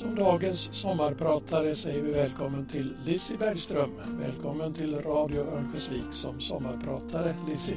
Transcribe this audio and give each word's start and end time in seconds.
Som 0.00 0.14
dagens 0.14 0.70
sommarpratare 0.72 1.74
säger 1.74 2.02
vi 2.02 2.12
välkommen 2.12 2.66
till 2.66 2.96
Lissi 3.04 3.36
Bergström. 3.36 3.90
Välkommen 4.20 4.72
till 4.72 4.94
Radio 4.94 5.40
Örnsköldsvik 5.40 6.12
som 6.12 6.40
sommarpratare, 6.40 7.34
Lissi. 7.48 7.76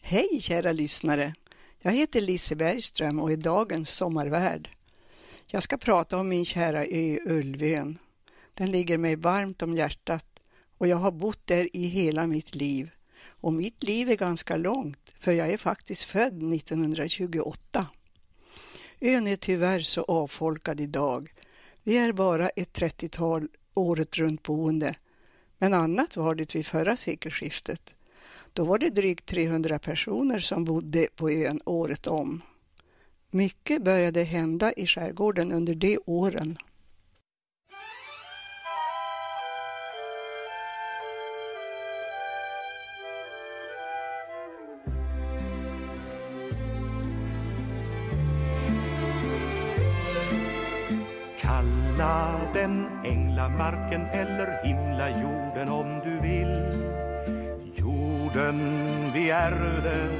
Hej 0.00 0.40
kära 0.40 0.72
lyssnare! 0.72 1.34
Jag 1.82 1.92
heter 1.92 2.20
Lise 2.20 2.56
Bergström 2.56 3.20
och 3.20 3.32
är 3.32 3.36
dagens 3.36 3.90
sommarvärd. 3.90 4.77
Jag 5.50 5.62
ska 5.62 5.76
prata 5.76 6.18
om 6.18 6.28
min 6.28 6.44
kära 6.44 6.84
ö 6.86 7.18
Ulvön. 7.26 7.98
Den 8.54 8.70
ligger 8.70 8.98
mig 8.98 9.16
varmt 9.16 9.62
om 9.62 9.74
hjärtat 9.74 10.26
och 10.78 10.88
jag 10.88 10.96
har 10.96 11.10
bott 11.10 11.46
där 11.46 11.76
i 11.76 11.86
hela 11.86 12.26
mitt 12.26 12.54
liv. 12.54 12.90
Och 13.24 13.52
mitt 13.52 13.82
liv 13.82 14.10
är 14.10 14.16
ganska 14.16 14.56
långt, 14.56 15.14
för 15.20 15.32
jag 15.32 15.50
är 15.50 15.56
faktiskt 15.56 16.02
född 16.02 16.54
1928. 16.54 17.86
Ön 19.00 19.26
är 19.26 19.36
tyvärr 19.36 19.80
så 19.80 20.02
avfolkad 20.02 20.80
idag. 20.80 21.32
Vi 21.82 21.98
är 21.98 22.12
bara 22.12 22.48
ett 22.48 22.72
trettiotal 22.72 23.48
året 23.74 24.16
runt 24.16 24.42
boende, 24.42 24.94
men 25.58 25.74
annat 25.74 26.16
var 26.16 26.34
det 26.34 26.54
vid 26.54 26.66
förra 26.66 26.96
sekelskiftet. 26.96 27.94
Då 28.52 28.64
var 28.64 28.78
det 28.78 28.90
drygt 28.90 29.26
300 29.26 29.78
personer 29.78 30.38
som 30.38 30.64
bodde 30.64 31.08
på 31.16 31.30
ön 31.30 31.60
året 31.64 32.06
om. 32.06 32.42
Mycket 33.30 33.82
började 33.82 34.22
hända 34.22 34.72
i 34.72 34.86
skärgården 34.86 35.52
under 35.52 35.74
de 35.74 35.98
åren. 36.06 36.58
Kalla 51.40 52.40
den 52.54 52.86
änglamarken 53.04 54.00
eller 54.02 54.64
himla 54.64 55.10
jorden 55.10 55.68
om 55.68 56.00
du 56.04 56.20
vill 56.20 56.88
Jorden 57.76 58.58
vi 59.14 59.30
ärvde 59.30 60.10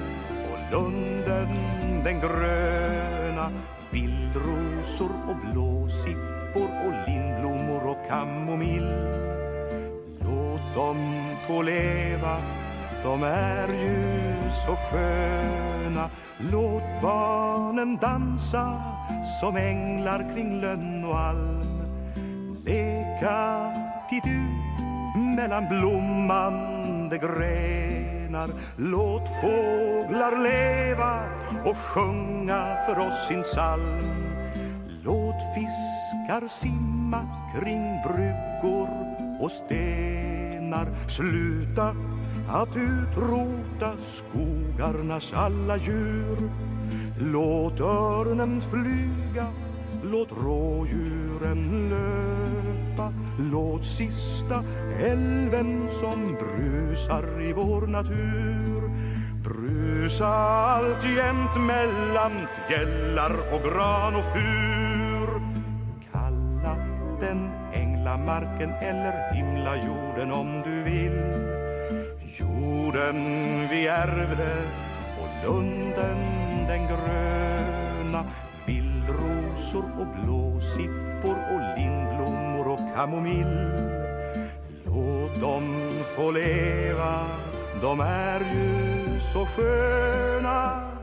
och 0.52 0.72
lunden 0.72 1.77
den 2.04 2.20
gröna 2.20 3.50
Vildrosor 3.90 5.10
och 5.28 5.36
blåsippor 5.36 6.68
och 6.86 7.08
lindblommor 7.08 7.86
och 7.86 8.08
kamomill. 8.08 8.92
Låt 10.20 10.74
dem 10.74 11.24
få 11.46 11.62
leva, 11.62 12.38
de 13.02 13.22
är 13.22 13.68
ju 13.68 14.50
så 14.66 14.76
sköna. 14.76 16.10
Låt 16.52 17.02
barnen 17.02 17.96
dansa 17.96 18.82
som 19.40 19.56
änglar 19.56 20.34
kring 20.34 20.60
lönn 20.60 21.04
och 21.04 21.18
alm. 21.18 21.62
Leka 22.64 23.72
titt 24.10 24.26
ut 24.26 25.36
mellan 25.36 25.68
blommande 25.68 27.18
gräs 27.18 27.97
grenar 28.28 28.50
Låt 28.76 29.28
fåglar 29.40 30.42
leva 30.42 31.22
och 31.64 31.76
sjunga 31.76 32.76
för 32.86 32.98
oss 32.98 33.28
sin 33.28 33.42
psalm. 33.42 34.02
Låt 35.04 35.36
fiskar 35.54 36.48
simma 36.48 37.28
kring 37.54 38.02
bryggor 38.02 38.88
och 39.40 39.50
stenar. 39.50 41.08
Sluta 41.08 41.94
att 42.50 42.76
utrota 42.76 43.92
skogarnas 44.12 45.32
alla 45.32 45.76
djur. 45.76 46.50
Låt 47.20 47.80
örnen 47.80 48.62
flyga, 48.70 49.46
låt 50.02 50.28
rådjuren 50.42 51.88
löpa 51.90 52.67
Låt 53.40 53.84
sista 53.84 54.64
älven 55.00 55.88
som 56.00 56.26
brusar 56.26 57.42
i 57.42 57.52
vår 57.52 57.86
natur. 57.86 58.90
Brusa 59.42 60.28
alltjämt 60.28 61.56
mellan 61.56 62.32
fjällar 62.68 63.32
och 63.52 63.62
gran 63.62 64.14
och 64.16 64.24
fur. 64.24 65.28
Kalla 66.12 66.76
den 67.20 67.50
änglamarken 67.72 68.70
eller 68.70 69.34
himla 69.34 69.76
jorden 69.76 70.32
om 70.32 70.62
du 70.64 70.82
vill. 70.82 71.22
Jorden 72.38 73.16
vi 73.70 73.86
ärvde 73.86 74.56
och 75.20 75.46
lunden 75.46 76.18
den 76.66 76.86
gröna. 76.86 78.24
Vildrosor 78.66 79.84
och 79.98 80.06
blåsippor 80.06 81.36
och 81.52 81.78
lindblom 81.78 82.17
kamomill 82.98 83.56
Låt 84.86 85.40
dem 85.40 85.90
få 86.16 86.30
leva, 86.30 87.26
de 87.82 88.00
är 88.00 88.40
ju 88.40 89.20
så 89.32 89.46
sköna. 89.46 90.97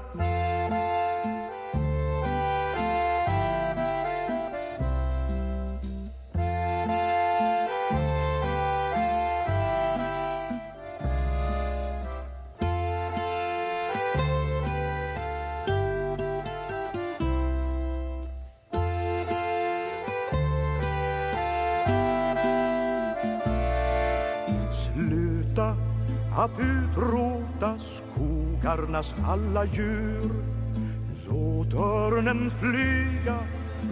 Att 26.45 26.59
utrota 26.59 27.77
skogarnas 27.79 29.15
alla 29.27 29.65
djur. 29.65 30.31
Låt 31.27 31.73
örnen 31.73 32.51
flyga, 32.51 33.39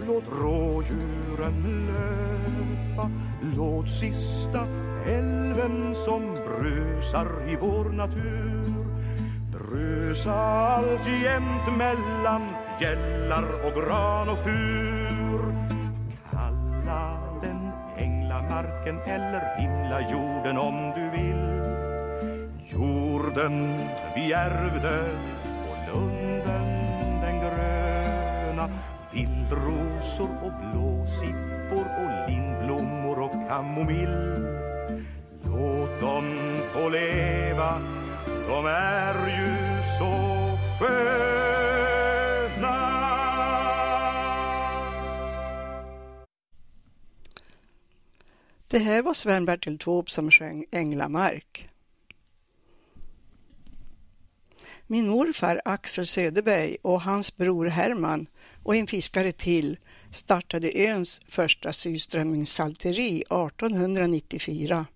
låt 0.06 0.24
rådjuren 0.40 1.86
löpa. 1.86 3.10
Låt 3.56 3.88
sista 3.88 4.66
älven 5.06 5.94
som 5.94 6.34
brusar 6.34 7.28
i 7.48 7.56
vår 7.60 7.84
natur 7.84 8.74
Brusa 9.52 10.34
alltjämt 10.34 11.76
mellan 11.78 12.42
fjällar 12.78 13.44
och 13.66 13.82
gran 13.82 14.28
och 14.28 14.38
fur. 14.38 15.40
Kalla 16.30 17.18
den 17.42 17.70
änglamarken 17.96 19.00
eller 19.00 19.56
himla 19.60 20.10
jorden 20.10 20.58
om 20.58 20.92
du 20.96 21.10
vill. 21.10 21.43
Jorden 23.34 23.88
vi 24.14 24.32
ärvde 24.32 25.10
och 25.68 25.76
lunden 25.88 26.66
den 27.20 27.40
gröna 27.40 28.70
Vildrosor 29.12 30.28
och 30.42 30.52
blåsippor 30.52 31.86
och 31.98 32.30
lindblommor 32.30 33.18
och 33.18 33.32
kamomill 33.48 34.46
Låt 35.44 36.00
dem 36.00 36.58
få 36.72 36.88
leva, 36.88 37.80
de 38.48 38.66
är 38.66 39.14
ju 39.28 39.82
så 39.98 40.12
sköna 40.80 41.54
Det 48.68 48.78
här 48.78 49.02
var 49.02 49.14
Sven-Bertil 49.14 49.78
Taube 49.78 50.10
som 50.10 50.30
sjöng 50.30 50.64
Änglamark. 50.70 51.73
Min 54.94 55.08
morfar 55.08 55.60
Axel 55.64 56.06
Söderberg 56.06 56.76
och 56.82 57.00
hans 57.00 57.36
bror 57.36 57.66
Herman 57.66 58.26
och 58.62 58.76
en 58.76 58.86
fiskare 58.86 59.32
till 59.32 59.78
startade 60.10 60.72
öns 60.74 61.20
första 61.28 61.72
surströmmingssalteri 61.72 63.20
1894. 63.20 64.86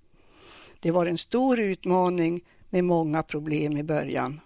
Det 0.80 0.90
var 0.90 1.06
en 1.06 1.18
stor 1.18 1.58
utmaning 1.58 2.40
med 2.70 2.84
många 2.84 3.22
problem 3.22 3.76
i 3.76 3.82
början. 3.82 4.40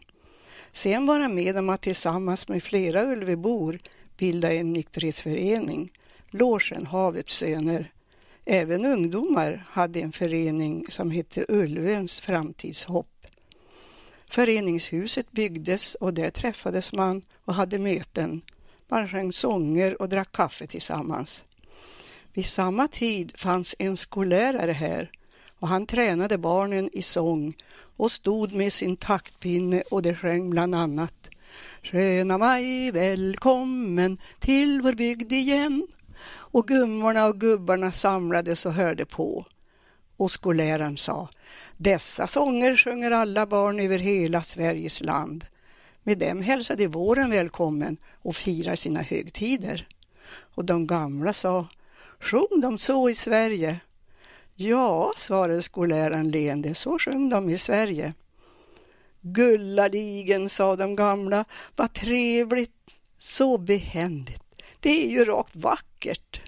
Sen 0.72 1.06
var 1.06 1.20
han 1.20 1.34
med 1.34 1.56
om 1.56 1.68
att 1.68 1.82
tillsammans 1.82 2.48
med 2.48 2.62
flera 2.62 3.12
Ulvebor 3.12 3.78
bilda 4.16 4.52
en 4.52 4.72
nykterhetsförening, 4.72 5.92
Logen 6.30 6.86
Havets 6.86 7.36
söner. 7.36 7.92
Även 8.44 8.84
ungdomar 8.84 9.66
hade 9.68 10.00
en 10.00 10.12
förening 10.12 10.86
som 10.88 11.10
hette 11.10 11.44
Ulvöns 11.48 12.20
framtidshopp. 12.20 13.11
Föreningshuset 14.32 15.32
byggdes 15.32 15.94
och 15.94 16.14
där 16.14 16.30
träffades 16.30 16.92
man 16.92 17.22
och 17.44 17.54
hade 17.54 17.78
möten. 17.78 18.40
Man 18.88 19.08
sjöng 19.08 19.32
sånger 19.32 20.02
och 20.02 20.08
drack 20.08 20.32
kaffe 20.32 20.66
tillsammans. 20.66 21.44
Vid 22.32 22.46
samma 22.46 22.88
tid 22.88 23.32
fanns 23.36 23.74
en 23.78 23.96
skollärare 23.96 24.72
här 24.72 25.10
och 25.58 25.68
han 25.68 25.86
tränade 25.86 26.38
barnen 26.38 26.90
i 26.92 27.02
sång 27.02 27.54
och 27.96 28.12
stod 28.12 28.52
med 28.52 28.72
sin 28.72 28.96
taktpinne 28.96 29.82
och 29.90 30.02
det 30.02 30.14
sjöng 30.14 30.50
bland 30.50 30.74
annat 30.74 31.30
Sköna 31.82 32.38
maj, 32.38 32.90
välkommen 32.90 34.18
till 34.38 34.82
vår 34.82 34.92
bygd 34.92 35.32
igen. 35.32 35.86
Och 36.28 36.68
gummorna 36.68 37.26
och 37.26 37.40
gubbarna 37.40 37.92
samlades 37.92 38.66
och 38.66 38.72
hörde 38.72 39.04
på. 39.04 39.46
Och 40.16 40.30
skolläraren 40.30 40.96
sa 40.96 41.28
dessa 41.82 42.26
sånger 42.26 42.76
sjunger 42.76 43.10
alla 43.10 43.46
barn 43.46 43.80
över 43.80 43.98
hela 43.98 44.42
Sveriges 44.42 45.00
land. 45.00 45.44
Med 46.02 46.18
dem 46.18 46.42
hälsade 46.42 46.86
våren 46.86 47.30
välkommen 47.30 47.96
och 48.22 48.36
firar 48.36 48.76
sina 48.76 49.02
högtider. 49.02 49.86
Och 50.54 50.64
de 50.64 50.86
gamla 50.86 51.32
sa 51.32 51.66
Sjung 52.20 52.60
de 52.62 52.78
så 52.78 53.08
i 53.08 53.14
Sverige? 53.14 53.80
Ja, 54.54 55.12
svarade 55.16 55.62
skolläraren 55.62 56.30
leende, 56.30 56.74
så 56.74 56.98
sjöng 56.98 57.28
de 57.28 57.50
i 57.50 57.58
Sverige. 57.58 58.14
Gullaligen, 59.20 60.48
sa 60.48 60.76
de 60.76 60.96
gamla, 60.96 61.44
vad 61.76 61.92
trevligt, 61.92 62.90
så 63.18 63.58
behändigt. 63.58 64.42
Det 64.80 65.04
är 65.04 65.10
ju 65.10 65.24
rakt 65.24 65.56
vackert. 65.56 66.40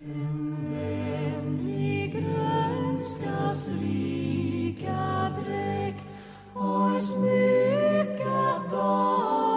Mm 0.00 1.19
rika 3.80 5.30
dräkt 5.36 6.14
har 6.54 6.98
smyckat 7.00 8.70
dal 8.70 9.49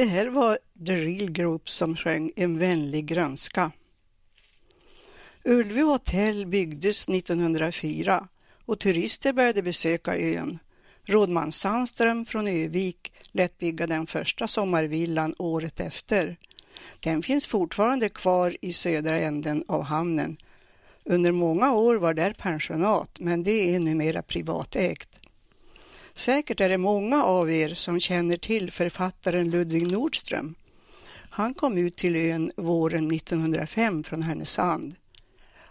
Det 0.00 0.06
här 0.06 0.26
var 0.26 0.58
The 0.86 0.92
Real 0.92 1.30
Group 1.30 1.68
som 1.68 1.96
sjöng 1.96 2.32
En 2.36 2.58
vänlig 2.58 3.06
grönska. 3.06 3.72
Ulvö 5.44 5.82
hotell 5.82 6.46
byggdes 6.46 7.08
1904 7.08 8.28
och 8.66 8.80
turister 8.80 9.32
började 9.32 9.62
besöka 9.62 10.18
ön. 10.18 10.58
Rådman 11.04 11.52
Sandström 11.52 12.24
från 12.24 12.48
Övik 12.48 13.12
lät 13.32 13.58
bygga 13.58 13.86
den 13.86 14.06
första 14.06 14.48
sommarvillan 14.48 15.34
året 15.38 15.80
efter. 15.80 16.36
Den 17.00 17.22
finns 17.22 17.46
fortfarande 17.46 18.08
kvar 18.08 18.56
i 18.60 18.72
södra 18.72 19.18
änden 19.18 19.64
av 19.68 19.82
hamnen. 19.82 20.36
Under 21.04 21.32
många 21.32 21.72
år 21.72 21.96
var 21.96 22.14
där 22.14 22.32
pensionat, 22.32 23.10
men 23.18 23.42
det 23.42 23.74
är 23.74 23.80
numera 23.80 24.22
privatägt. 24.22 25.19
Säkert 26.20 26.60
är 26.60 26.68
det 26.68 26.78
många 26.78 27.24
av 27.24 27.50
er 27.50 27.74
som 27.74 28.00
känner 28.00 28.36
till 28.36 28.70
författaren 28.70 29.50
Ludvig 29.50 29.92
Nordström. 29.92 30.54
Han 31.30 31.54
kom 31.54 31.78
ut 31.78 31.96
till 31.96 32.16
ön 32.16 32.52
våren 32.56 33.10
1905 33.10 34.04
från 34.04 34.22
Härnösand. 34.22 34.94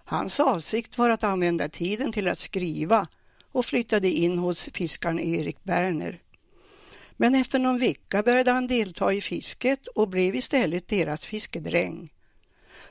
Hans 0.06 0.39
avsikt 0.39 0.98
var 0.98 1.10
att 1.10 1.24
använda 1.24 1.70
tiden 1.70 2.12
till 2.12 2.27
att 2.27 2.38
skriva 2.38 3.08
och 3.51 3.65
flyttade 3.65 4.10
in 4.10 4.38
hos 4.38 4.70
fiskaren 4.74 5.20
Erik 5.20 5.63
Berner. 5.63 6.20
Men 7.12 7.36
efter 7.36 7.60
någon 7.60 7.77
vecka 7.77 8.24
började 8.24 8.51
han 8.51 8.68
delta 8.68 9.13
i 9.13 9.22
fisket 9.22 9.88
och 9.88 10.10
blev 10.10 10.36
istället 10.36 10.88
deras 10.88 11.25
fiskedräng. 11.25 12.10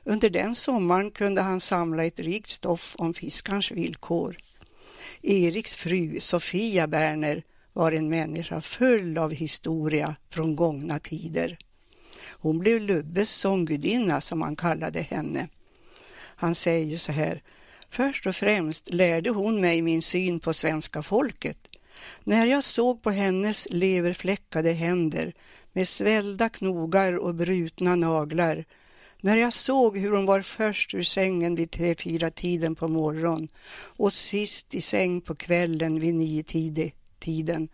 Under 0.04 0.30
den 0.30 0.54
sommaren 0.54 1.10
kunde 1.10 1.42
han 1.42 1.60
samla 1.60 2.04
ett 2.04 2.20
rikt 2.20 2.50
stoff 2.50 2.94
om 2.98 3.14
fiskarens 3.14 3.70
villkor. 3.70 4.36
Eriks 5.22 5.74
fru 5.74 6.20
Sofia 6.20 6.86
Berner 6.86 7.42
var 7.72 7.92
en 7.92 8.08
människa 8.08 8.60
full 8.60 9.18
av 9.18 9.32
historia 9.32 10.16
från 10.30 10.56
gångna 10.56 10.98
tider. 10.98 11.58
Hon 12.40 12.58
blev 12.58 12.80
Lubbes 12.80 13.30
sånggudinna 13.30 14.20
som 14.20 14.42
han 14.42 14.56
kallade 14.56 15.00
henne. 15.00 15.48
Han 16.36 16.54
säger 16.54 16.98
så 16.98 17.12
här, 17.12 17.42
först 17.90 18.26
och 18.26 18.36
främst 18.36 18.88
lärde 18.94 19.30
hon 19.30 19.60
mig 19.60 19.82
min 19.82 20.02
syn 20.02 20.40
på 20.40 20.54
svenska 20.54 21.02
folket. 21.02 21.58
När 22.24 22.46
jag 22.46 22.64
såg 22.64 23.02
på 23.02 23.10
hennes 23.10 23.66
leverfläckade 23.70 24.72
händer 24.72 25.32
med 25.72 25.88
svällda 25.88 26.48
knogar 26.48 27.16
och 27.16 27.34
brutna 27.34 27.96
naglar 27.96 28.64
när 29.20 29.36
jag 29.36 29.52
såg 29.52 29.96
hur 29.96 30.12
hon 30.12 30.26
var 30.26 30.42
först 30.42 30.94
ur 30.94 31.02
sängen 31.02 31.54
vid 31.54 31.70
tre, 31.70 31.94
fyra 31.94 32.30
tiden 32.30 32.74
på 32.74 32.88
morgonen 32.88 33.48
och 33.96 34.12
sist 34.12 34.74
i 34.74 34.80
säng 34.80 35.20
på 35.20 35.34
kvällen 35.34 36.00
vid 36.00 36.14
nio 36.14 36.42
tiden. 37.18 37.68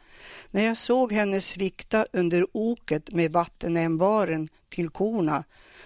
När 0.51 0.65
jag 0.65 0.77
såg 0.77 1.13
henne 1.13 1.41
svikta 1.41 2.07
under 2.13 2.47
oket 2.53 3.13
med 3.13 3.33
vattenämbaren 3.33 4.49
till 4.69 4.89
korna, 4.89 5.45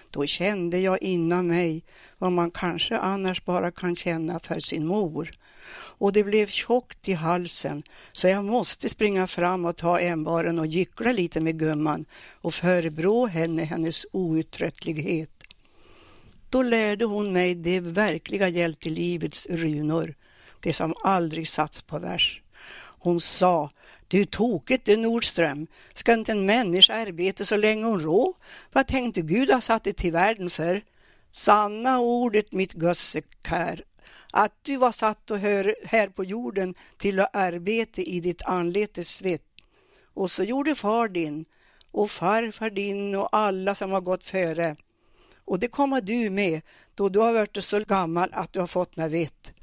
då 0.09 0.25
kände 0.25 0.79
jag 0.79 1.01
inom 1.01 1.47
mig 1.47 1.83
vad 2.17 2.31
man 2.31 2.51
kanske 2.51 2.97
annars 2.97 3.45
bara 3.45 3.71
kan 3.71 3.95
känna 3.95 4.39
för 4.39 4.59
sin 4.59 4.85
mor 4.85 5.31
och 5.73 6.13
det 6.13 6.23
blev 6.23 6.47
tjockt 6.47 7.09
i 7.09 7.13
halsen 7.13 7.83
så 8.11 8.27
jag 8.27 8.45
måste 8.45 8.89
springa 8.89 9.27
fram 9.27 9.65
och 9.65 9.77
ta 9.77 9.99
ämbaren 9.99 10.59
och 10.59 10.67
gyckla 10.67 11.11
lite 11.11 11.41
med 11.41 11.59
gumman 11.59 12.05
och 12.41 12.53
förebrå 12.53 13.27
henne 13.27 13.63
hennes 13.63 14.05
outtröttlighet. 14.11 15.38
Då 16.49 16.61
lärde 16.61 17.05
hon 17.05 17.33
mig 17.33 17.55
det 17.55 17.79
verkliga 17.79 18.47
hjältelivets 18.47 19.47
runor, 19.49 20.15
det 20.59 20.73
som 20.73 20.93
aldrig 21.03 21.47
satts 21.47 21.81
på 21.81 21.99
vers. 21.99 22.41
Hon 23.01 23.19
sa, 23.19 23.69
du 24.07 24.25
tokigt 24.25 24.85
du 24.85 24.97
Nordström, 24.97 25.67
ska 25.93 26.13
inte 26.13 26.31
en 26.31 26.45
människa 26.45 26.93
arbeta 26.93 27.45
så 27.45 27.57
länge 27.57 27.85
hon 27.85 27.99
rå? 27.99 28.33
Vad 28.71 28.87
tänkte 28.87 29.21
Gud 29.21 29.51
ha 29.51 29.61
satt 29.61 29.83
det 29.83 29.93
till 29.93 30.11
världen 30.11 30.49
för? 30.49 30.83
Sanna 31.31 31.99
ordet 31.99 32.51
mitt 32.51 32.75
gössekär, 32.75 33.83
att 34.33 34.53
du 34.61 34.77
var 34.77 34.91
satt 34.91 35.31
och 35.31 35.39
hör, 35.39 35.75
här 35.85 36.07
på 36.07 36.23
jorden 36.23 36.75
till 36.97 37.19
att 37.19 37.35
arbeta 37.35 38.01
i 38.01 38.19
ditt 38.19 38.41
anletes 38.41 39.09
svett. 39.09 39.45
Och 40.13 40.31
så 40.31 40.43
gjorde 40.43 40.75
far 40.75 41.07
din 41.07 41.45
och 41.91 42.11
farfar 42.11 42.69
din 42.69 43.15
och 43.15 43.29
alla 43.31 43.75
som 43.75 43.91
har 43.91 44.01
gått 44.01 44.23
före. 44.23 44.75
Och 45.49 45.59
det 45.59 45.67
kommer 45.67 46.01
du 46.01 46.29
med 46.29 46.61
då 46.95 47.09
du 47.09 47.19
har 47.19 47.33
varit 47.33 47.63
så 47.63 47.79
gammal 47.79 48.29
att 48.33 48.53
du 48.53 48.59
har 48.59 48.67
fått 48.67 48.97
vett. 48.97 49.53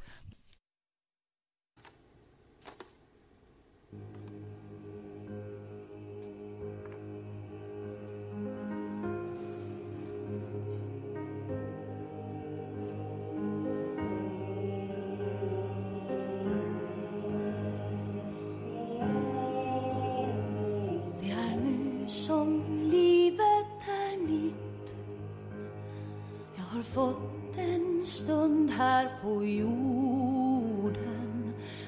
Fått 26.96 27.56
en 27.56 28.04
stund 28.04 28.70
här 28.70 29.10
på 29.22 29.44
jorden 29.44 30.84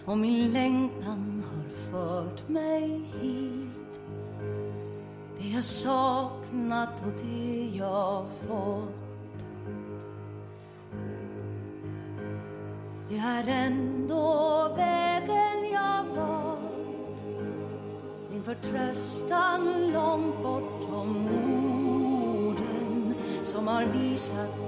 och 0.04 0.18
min 0.18 0.52
längtan 0.52 1.44
har 1.50 1.90
fört 1.90 2.48
mig 2.48 3.02
hit. 3.20 4.00
Det 5.38 5.48
jag 5.48 5.64
saknat 5.64 6.92
och 7.06 7.12
det 7.24 7.70
jag 7.76 8.26
fått 8.48 8.94
Det 13.08 13.16
är 13.18 13.48
ändå 13.48 14.68
vägen 14.76 15.72
jag 15.72 16.04
valt 16.16 17.22
Min 18.30 18.42
förtröstan 18.42 19.90
långt 19.92 20.42
bortom 20.42 21.26
orden 21.26 23.14
som 23.44 23.68
har 23.68 23.84
visat 23.84 24.67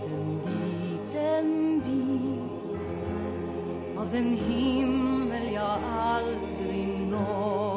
liten 1.42 1.80
bit 1.80 2.78
av 3.98 4.10
den 4.12 4.32
himmel 4.32 5.52
jag 5.52 5.78
aldrig 5.92 7.00
nått. 7.10 7.69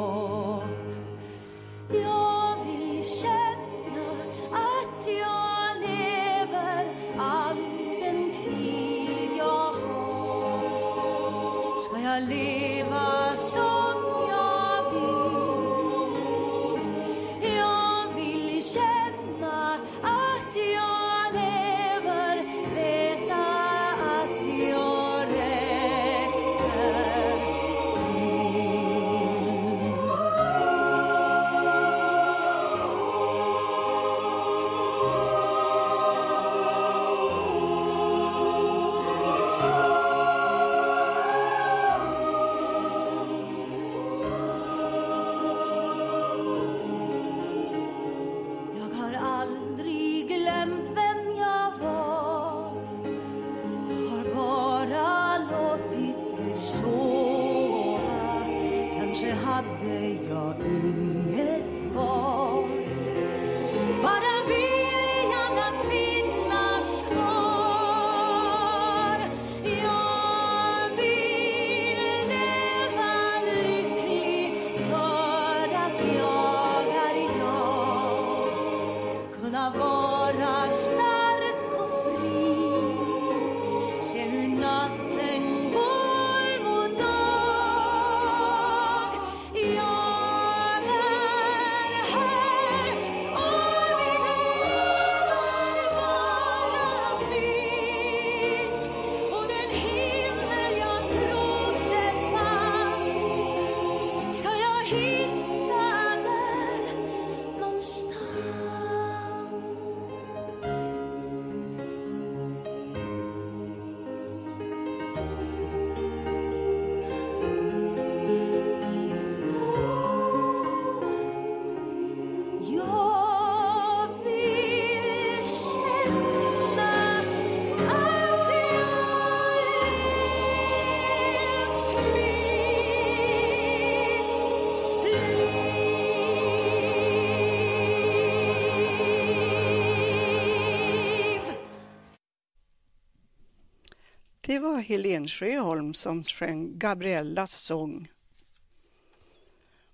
Var 144.74 144.82
Helen 144.82 145.28
Sjöholm 145.28 145.94
som 145.94 146.24
sjöng 146.24 146.80
Gabriellas 146.80 147.62
sång. 147.62 148.12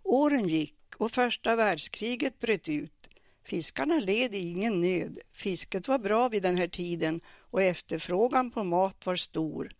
Åren 0.03 0.48
gick 0.48 0.75
och 0.98 1.12
första 1.12 1.55
världskriget 1.55 2.39
bröt 2.39 2.69
ut. 2.69 3.09
Fiskarna 3.43 4.00
led 4.00 4.36
i 4.36 4.50
ingen 4.50 4.81
nöd. 4.81 5.19
Fisket 5.33 5.88
var 5.88 6.00
bra 6.00 6.29
vid 6.29 6.43
den 6.43 6.57
här 6.57 6.67
tiden 6.67 7.19
och 7.39 7.62
efterfrågan 7.62 8.51
på 8.51 8.63
mat 8.63 9.05
var 9.05 9.15
stor. 9.15 9.71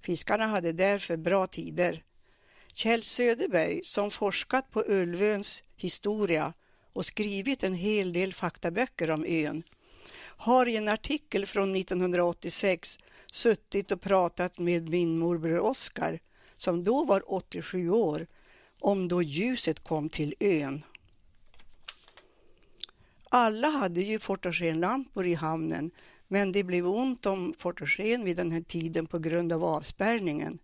Fiskarna 0.00 0.46
hade 0.46 0.72
därför 0.72 1.16
bra 1.16 1.46
tider. 1.46 2.04
Kjell 2.72 3.02
Söderberg, 3.02 3.80
som 3.84 4.10
forskat 4.10 4.70
på 4.70 4.84
Ulvöns 4.86 5.62
historia 5.76 6.52
och 6.92 7.06
skrivit 7.06 7.62
en 7.62 7.74
hel 7.74 8.12
del 8.12 8.34
faktaböcker 8.34 9.10
om 9.10 9.24
ön, 9.28 9.62
har 10.36 10.66
i 10.66 10.76
en 10.76 10.88
artikel 10.88 11.46
från 11.46 11.76
1986 11.76 12.98
suttit 13.34 13.92
och 13.92 14.00
pratat 14.00 14.58
med 14.58 14.88
min 14.88 15.18
morbror 15.18 15.58
Oskar, 15.58 16.20
som 16.56 16.84
då 16.84 17.04
var 17.04 17.32
87 17.32 17.90
år, 17.90 18.26
om 18.80 19.08
då 19.08 19.22
ljuset 19.22 19.84
kom 19.84 20.08
till 20.08 20.34
ön. 20.40 20.84
Alla 23.28 23.68
hade 23.68 24.00
ju 24.00 24.18
fotogenlampor 24.18 25.26
i 25.26 25.34
hamnen, 25.34 25.90
men 26.28 26.52
det 26.52 26.64
blev 26.64 26.86
ont 26.86 27.26
om 27.26 27.54
fotogen 27.58 28.24
vid 28.24 28.36
den 28.36 28.50
här 28.50 28.62
tiden 28.62 29.06
på 29.06 29.18
grund 29.18 29.52
av 29.52 29.64
avspärrningen. 29.64 30.58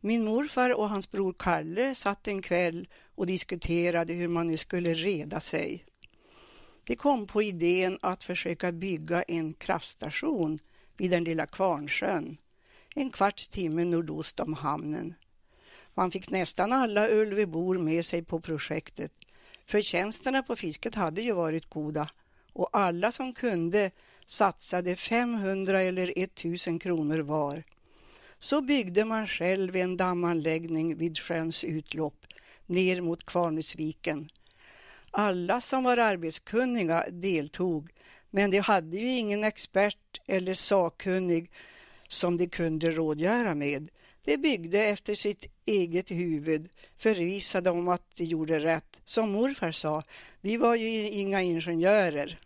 Min 0.00 0.24
morfar 0.24 0.70
och 0.70 0.90
hans 0.90 1.10
bror 1.10 1.34
Kalle 1.38 1.94
satt 1.94 2.28
en 2.28 2.42
kväll 2.42 2.88
och 3.14 3.26
diskuterade 3.26 4.12
hur 4.12 4.28
man 4.28 4.46
nu 4.46 4.56
skulle 4.56 4.94
reda 4.94 5.40
sig. 5.40 5.84
De 6.84 6.96
kom 6.96 7.26
på 7.26 7.42
idén 7.42 7.98
att 8.02 8.24
försöka 8.24 8.72
bygga 8.72 9.22
en 9.22 9.52
kraftstation 9.54 10.58
vid 11.00 11.10
den 11.10 11.24
lilla 11.24 11.46
Kvarnsjön, 11.46 12.36
en 12.94 13.10
kvarts 13.10 13.48
timme 13.48 13.84
nordost 13.84 14.40
om 14.40 14.54
hamnen. 14.54 15.14
Man 15.94 16.10
fick 16.10 16.30
nästan 16.30 16.72
alla 16.72 17.08
Ulvebor 17.08 17.78
med 17.78 18.06
sig 18.06 18.22
på 18.24 18.40
projektet. 18.40 19.12
Förtjänsterna 19.66 20.42
på 20.42 20.56
fisket 20.56 20.94
hade 20.94 21.22
ju 21.22 21.32
varit 21.32 21.70
goda 21.70 22.10
och 22.52 22.68
alla 22.72 23.12
som 23.12 23.32
kunde 23.32 23.90
satsade 24.26 24.96
500 24.96 25.80
eller 25.80 26.12
1000 26.16 26.78
kronor 26.78 27.18
var. 27.18 27.62
Så 28.38 28.60
byggde 28.60 29.04
man 29.04 29.26
själv 29.26 29.76
en 29.76 29.96
dammanläggning 29.96 30.96
vid 30.96 31.18
sjöns 31.18 31.64
utlopp 31.64 32.26
ner 32.66 33.00
mot 33.00 33.26
Kvarnusviken. 33.26 34.28
Alla 35.10 35.60
som 35.60 35.84
var 35.84 35.96
arbetskunniga 35.96 37.04
deltog, 37.10 37.90
men 38.30 38.50
de 38.50 38.58
hade 38.58 38.96
ju 38.96 39.08
ingen 39.08 39.44
expert 39.44 40.20
eller 40.26 40.54
sakkunnig 40.54 41.50
som 42.08 42.36
de 42.36 42.48
kunde 42.48 42.90
rådgöra 42.90 43.54
med. 43.54 43.88
De 44.24 44.36
byggde 44.36 44.84
efter 44.84 45.14
sitt 45.14 45.46
eget 45.66 46.10
huvud, 46.10 46.68
förvisade 46.98 47.70
om 47.70 47.88
att 47.88 48.16
de 48.16 48.24
gjorde 48.24 48.60
rätt. 48.60 49.00
Som 49.04 49.30
morfar 49.30 49.72
sa, 49.72 50.02
vi 50.40 50.56
var 50.56 50.74
ju 50.74 51.08
inga 51.08 51.42
ingenjörer. 51.42 52.38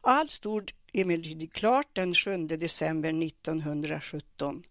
Allt 0.00 0.30
stod 0.30 0.72
emellertid 0.92 1.52
klart 1.52 1.88
den 1.92 2.14
7 2.14 2.46
december 2.46 3.26
1917. 3.26 4.62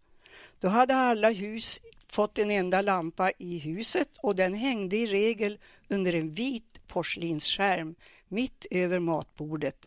Då 0.60 0.68
hade 0.68 0.96
alla 0.96 1.30
hus 1.30 1.80
fått 2.08 2.38
en 2.38 2.51
enda 2.51 2.82
lampa 2.82 3.32
i 3.38 3.60
huset 3.60 4.10
och 4.18 4.36
den 4.36 4.54
hängde 4.54 4.98
i 4.98 5.06
regel 5.06 5.58
under 5.88 6.13
en 6.13 6.34
vit 6.34 6.88
porslinsskärm 6.88 7.96
mitt 8.27 8.65
över 8.72 9.00
matbordet. 9.00 9.86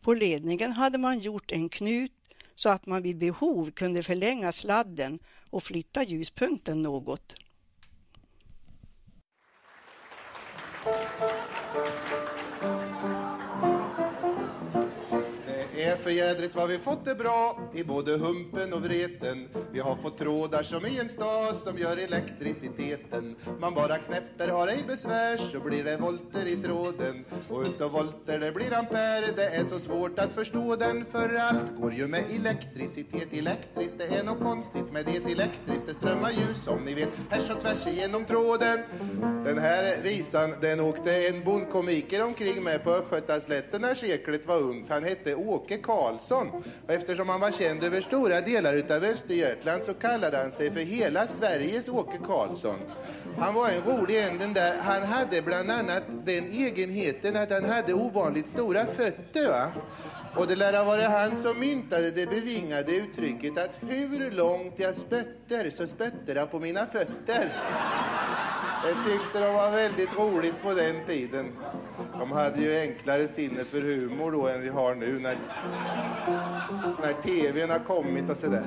På 0.00 0.14
ledningen 0.14 0.72
hade 0.72 0.98
man 0.98 1.18
gjort 1.18 1.52
en 1.52 1.68
knut 1.68 2.12
så 2.54 2.68
att 2.68 2.86
man 2.86 3.02
vid 3.02 3.18
behov 3.18 3.70
kunde 3.70 4.02
förlänga 4.02 4.52
sladden 4.52 5.18
och 5.50 5.62
flytta 5.62 6.02
ljuspunkten 6.02 6.82
något. 6.82 7.34
Är 15.90 15.96
för 15.96 16.10
jädrigt 16.10 16.54
vad 16.54 16.68
vi 16.68 16.78
fått 16.78 17.04
det 17.04 17.14
bra 17.14 17.70
i 17.74 17.84
både 17.84 18.16
humpen 18.16 18.72
och 18.72 18.82
vreten. 18.82 19.48
Vi 19.72 19.80
har 19.80 19.96
fått 19.96 20.18
trådar 20.18 20.62
som 20.62 20.86
i 20.86 20.98
en 20.98 21.08
stas 21.08 21.64
som 21.64 21.78
gör 21.78 21.96
elektriciteten. 21.96 23.36
Man 23.60 23.74
bara 23.74 23.98
knäpper, 23.98 24.48
har 24.48 24.68
ej 24.68 24.84
besvär 24.86 25.36
så 25.36 25.60
blir 25.60 25.84
det 25.84 25.96
volter 25.96 26.46
i 26.46 26.56
tråden. 26.56 27.24
Och 27.48 27.60
utav 27.60 27.90
volter 27.90 28.38
det 28.38 28.52
blir 28.52 28.78
ampere, 28.78 29.26
det 29.36 29.44
är 29.44 29.64
så 29.64 29.78
svårt 29.78 30.18
att 30.18 30.32
förstå 30.32 30.76
den. 30.76 31.04
För 31.04 31.34
allt 31.34 31.76
går 31.80 31.94
ju 31.94 32.06
med 32.06 32.24
elektricitet. 32.30 33.32
Elektriskt, 33.32 33.98
det 33.98 34.06
är 34.06 34.24
något 34.24 34.42
konstigt 34.42 34.92
med 34.92 35.06
det. 35.06 35.32
Elektriskt, 35.32 35.86
det 35.86 35.94
strömmar 35.94 36.30
ljus 36.30 36.64
som 36.64 36.84
ni 36.84 36.94
vet 36.94 37.10
härs 37.30 37.50
och 37.50 37.60
tvärs 37.60 37.86
igenom 37.86 38.24
tråden. 38.24 38.78
Den 39.44 39.58
här 39.58 39.96
visan, 40.02 40.54
den 40.60 40.80
åkte 40.80 41.28
en 41.28 41.44
bondkomiker 41.44 42.22
omkring 42.22 42.64
med 42.64 42.84
på 42.84 42.90
Östgötaslätten 42.90 43.80
när 43.80 43.94
seklet 43.94 44.46
var 44.46 44.56
ungt. 44.56 44.90
Han 44.90 45.04
hette 45.04 45.34
Åke 45.34 45.79
Karlsson. 45.82 46.64
Och 46.86 46.92
eftersom 46.92 47.28
han 47.28 47.40
var 47.40 47.50
känd 47.50 47.84
över 47.84 48.00
stora 48.00 48.40
delar 48.40 48.74
utav 48.74 49.04
Östergötland 49.04 49.84
så 49.84 49.94
kallade 49.94 50.36
han 50.36 50.52
sig 50.52 50.70
för 50.70 50.80
hela 50.80 51.26
Sveriges 51.26 51.88
Åke 51.88 52.18
Karlsson. 52.26 52.78
Han 53.38 53.54
var 53.54 53.68
en 53.68 53.82
rolig 53.82 54.18
en 54.18 54.38
den 54.38 54.52
där. 54.52 54.76
Han 54.76 55.02
hade 55.02 55.42
bland 55.42 55.70
annat 55.70 56.02
den 56.24 56.44
egenheten 56.44 57.36
att 57.36 57.50
han 57.50 57.64
hade 57.64 57.94
ovanligt 57.94 58.48
stora 58.48 58.86
fötter. 58.86 59.48
Va? 59.48 59.72
Och 60.36 60.46
det 60.46 60.56
lär 60.56 60.72
ha 60.72 60.84
varit 60.84 61.10
han 61.10 61.36
som 61.36 61.60
myntade 61.60 62.10
det 62.10 62.26
bevingade 62.26 62.96
uttrycket 62.96 63.58
att 63.58 63.70
hur 63.80 64.30
långt 64.30 64.74
jag 64.76 64.94
spötter 64.94 65.70
så 65.70 65.86
spötter 65.86 66.36
jag 66.36 66.50
på 66.50 66.58
mina 66.58 66.86
fötter. 66.86 67.52
Det 68.84 69.10
tyckte 69.10 69.40
de 69.40 69.54
var 69.54 69.70
väldigt 69.70 70.18
roligt 70.18 70.62
på 70.62 70.74
den 70.74 71.06
tiden. 71.06 71.52
De 72.18 72.32
hade 72.32 72.60
ju 72.60 72.80
enklare 72.80 73.28
sinne 73.28 73.64
för 73.64 73.80
humor 73.80 74.32
då 74.32 74.48
än 74.48 74.60
vi 74.60 74.68
har 74.68 74.94
nu 74.94 75.18
när, 75.18 75.36
när 77.02 77.22
tvn 77.22 77.70
har 77.70 77.78
kommit 77.78 78.30
och 78.30 78.36
sådär. 78.36 78.64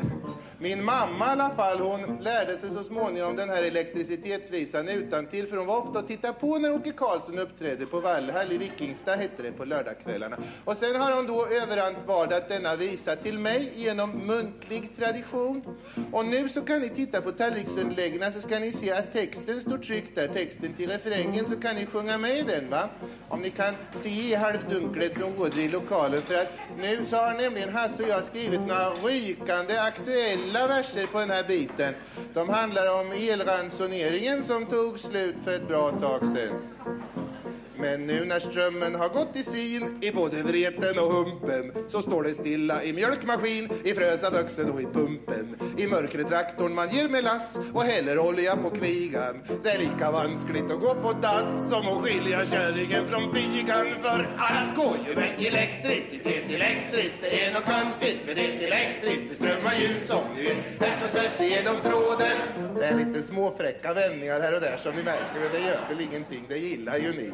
Min 0.63 0.85
mamma 0.85 1.27
i 1.27 1.29
alla 1.29 1.49
fall, 1.49 1.79
hon 1.79 2.17
lärde 2.21 2.57
sig 2.57 2.69
så 2.69 2.83
småningom 2.83 3.35
den 3.35 3.49
här 3.49 3.63
elektricitetsvisan 3.63 4.87
utan 4.87 5.25
till 5.25 5.47
för 5.47 5.57
hon 5.57 5.67
var 5.67 5.77
ofta 5.77 5.99
och 5.99 6.07
tittade 6.07 6.33
på 6.33 6.57
när 6.57 6.73
Åke 6.73 6.91
Karlsson 6.91 7.39
uppträdde 7.39 7.85
på 7.85 7.99
Vallhall 7.99 8.51
i 8.51 8.57
Vikingstad 8.57 9.15
hette 9.15 9.43
det 9.43 9.51
på 9.51 9.65
lördagskvällarna. 9.65 10.37
Och 10.65 10.77
sen 10.77 10.95
har 10.95 11.15
hon 11.15 11.27
då 11.27 11.47
överantvardat 11.47 12.49
denna 12.49 12.75
visa 12.75 13.15
till 13.15 13.39
mig 13.39 13.71
genom 13.75 14.11
muntlig 14.27 14.89
tradition. 14.97 15.63
Och 16.11 16.25
nu 16.25 16.49
så 16.49 16.61
kan 16.61 16.81
ni 16.81 16.89
titta 16.89 17.21
på 17.21 17.31
tallriksunderläggen 17.31 18.33
så 18.33 18.41
ska 18.41 18.59
ni 18.59 18.71
se 18.71 18.91
att 18.91 19.13
texten 19.13 19.61
står 19.61 19.77
tryckt 19.77 20.15
där, 20.15 20.27
texten 20.27 20.73
till 20.73 20.89
refrängen 20.89 21.45
så 21.45 21.55
kan 21.55 21.75
ni 21.75 21.85
sjunga 21.85 22.17
med 22.17 22.37
i 22.37 22.41
den 22.41 22.69
va. 22.69 22.89
Om 23.29 23.41
ni 23.41 23.49
kan 23.49 23.73
se 23.93 24.09
i 24.09 24.36
halvdunklet 24.36 25.17
som 25.17 25.33
råder 25.33 25.59
i 25.59 25.69
lokalen 25.69 26.21
för 26.21 26.36
att 26.36 26.57
nu 26.77 27.05
så 27.05 27.15
har 27.15 27.33
nämligen 27.33 27.69
Hasse 27.69 28.03
och 28.03 28.09
jag 28.09 28.23
skrivit 28.23 28.62
några 28.62 28.89
rykande 28.89 29.81
aktuella 29.81 30.67
verser 30.67 31.05
på 31.05 31.19
den 31.19 31.29
här 31.29 31.43
biten. 31.43 31.93
De 32.33 32.49
handlar 32.49 32.99
om 32.99 33.12
elransoneringen 33.12 34.43
som 34.43 34.65
tog 34.65 34.99
slut 34.99 35.36
för 35.43 35.55
ett 35.55 35.67
bra 35.67 35.91
tag 35.91 36.21
sedan. 36.27 36.62
Men 37.83 38.07
nu 38.07 38.25
när 38.25 38.39
strömmen 38.39 38.95
har 38.95 39.09
gått 39.09 39.35
i 39.35 39.43
sin 39.43 39.99
i 40.03 40.11
både 40.11 40.43
vreten 40.43 40.99
och 40.99 41.13
humpen 41.13 41.73
så 41.87 42.01
står 42.01 42.23
det 42.23 42.33
stilla 42.33 42.83
i 42.83 42.93
mjölkmaskin, 42.93 43.69
i 43.83 43.93
frösavuxen 43.93 44.71
och 44.71 44.81
i 44.81 44.85
pumpen. 44.85 45.55
I 45.77 45.87
mörkret 45.87 46.27
traktorn 46.27 46.75
man 46.75 46.89
ger 46.89 47.07
med 47.07 47.23
lass 47.23 47.59
och 47.73 47.83
häller 47.83 48.19
olja 48.19 48.55
på 48.55 48.69
kvigan. 48.69 49.43
Det 49.63 49.69
är 49.69 49.79
lika 49.79 50.11
vanskligt 50.11 50.71
att 50.71 50.81
gå 50.81 50.95
på 50.95 51.13
dass 51.21 51.69
som 51.69 51.87
att 51.87 52.03
skilja 52.03 52.45
kärringen 52.45 53.07
från 53.07 53.33
pigan. 53.33 53.87
För 54.01 54.27
allt 54.37 54.75
går 54.75 54.97
ju 55.07 55.15
med 55.15 55.33
elektricitet, 55.39 56.43
elektriskt. 56.49 57.21
Det 57.21 57.45
är 57.45 57.53
något 57.53 57.65
konstigt 57.65 58.17
med 58.25 58.35
det 58.35 58.65
elektriskt. 58.65 59.29
Det 59.29 59.35
strömmar 59.35 59.73
ju 59.73 59.99
som 59.99 60.23
ni 60.35 60.43
vet, 60.43 60.57
härs 60.79 61.03
och 61.03 61.11
tvärs 61.11 61.41
igenom 61.41 61.75
tråden. 61.83 62.37
Det 62.79 62.85
är 62.85 63.05
lite 63.05 63.21
småfräcka 63.23 63.93
vändningar 63.93 64.39
här 64.39 64.53
och 64.55 64.61
där 64.61 64.77
som 64.77 64.95
ni 64.95 65.03
märker, 65.03 65.39
men 65.39 65.51
det 65.51 65.67
gör 65.67 65.79
väl 65.89 66.01
ingenting. 66.01 66.45
Det 66.47 66.57
gillar 66.57 66.97
ju 66.97 67.13
ni. 67.13 67.31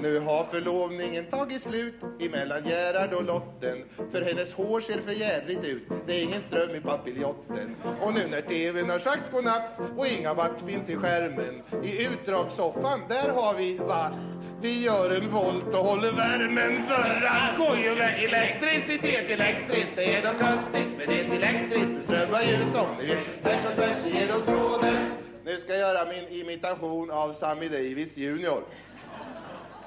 Nu 0.00 0.18
har 0.18 0.44
förlovningen 0.44 1.24
tagit 1.24 1.62
slut 1.62 1.94
emellan 2.20 2.64
Gerhard 2.66 3.12
och 3.12 3.24
Lotten 3.24 3.84
För 4.12 4.22
hennes 4.22 4.54
hår 4.54 4.80
ser 4.80 4.98
för 4.98 5.12
jädrigt 5.12 5.64
ut, 5.64 5.82
det 6.06 6.12
är 6.12 6.22
ingen 6.22 6.42
ström 6.42 6.74
i 6.74 6.80
papiljotten 6.80 7.76
Och 8.00 8.14
nu 8.14 8.26
när 8.30 8.40
tvn 8.40 8.90
har 8.90 8.98
sagt 8.98 9.32
godnatt 9.32 9.80
och 9.96 10.06
inga 10.06 10.34
watt 10.34 10.64
finns 10.66 10.90
i 10.90 10.96
skärmen 10.96 11.62
I 11.84 12.06
utdragssoffan, 12.06 13.00
där 13.08 13.28
har 13.28 13.54
vi 13.54 13.78
watt 13.78 14.38
vi 14.60 14.84
gör 14.84 15.10
en 15.10 15.30
volt 15.30 15.74
och 15.74 15.84
håller 15.84 16.12
värmen 16.12 16.86
för 16.86 17.26
att 17.26 17.58
går 17.58 17.76
ju 17.76 17.94
med 17.94 18.24
elektricitet 18.24 19.30
elektriskt. 19.30 19.92
Det 19.96 20.14
är 20.14 20.22
något 20.22 20.40
konstigt 20.40 20.98
med 20.98 21.08
det 21.08 21.36
elektriskt. 21.36 21.94
Det 21.96 22.00
strömmar 22.00 22.42
ju 22.42 22.66
som 22.66 22.86
ni 23.00 23.06
vet. 23.06 23.18
Härs 23.42 23.66
och 23.66 23.74
tvärs 23.76 24.14
genom 24.14 24.42
tråden. 24.42 24.96
Nu 25.44 25.56
ska 25.56 25.72
jag 25.72 25.80
göra 25.80 26.08
min 26.08 26.40
imitation 26.40 27.10
av 27.10 27.32
Sammy 27.32 27.68
Davis 27.68 28.16
Junior. 28.16 28.62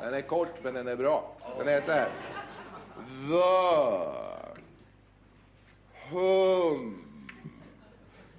Den 0.02 0.14
är 0.14 0.22
kort, 0.22 0.64
men 0.64 0.74
den 0.74 0.88
är 0.88 0.96
bra. 0.96 1.32
Den 1.58 1.68
är 1.68 1.82
så 1.82 1.92
här. 1.92 2.10
The 3.28 3.42
hum 6.10 7.02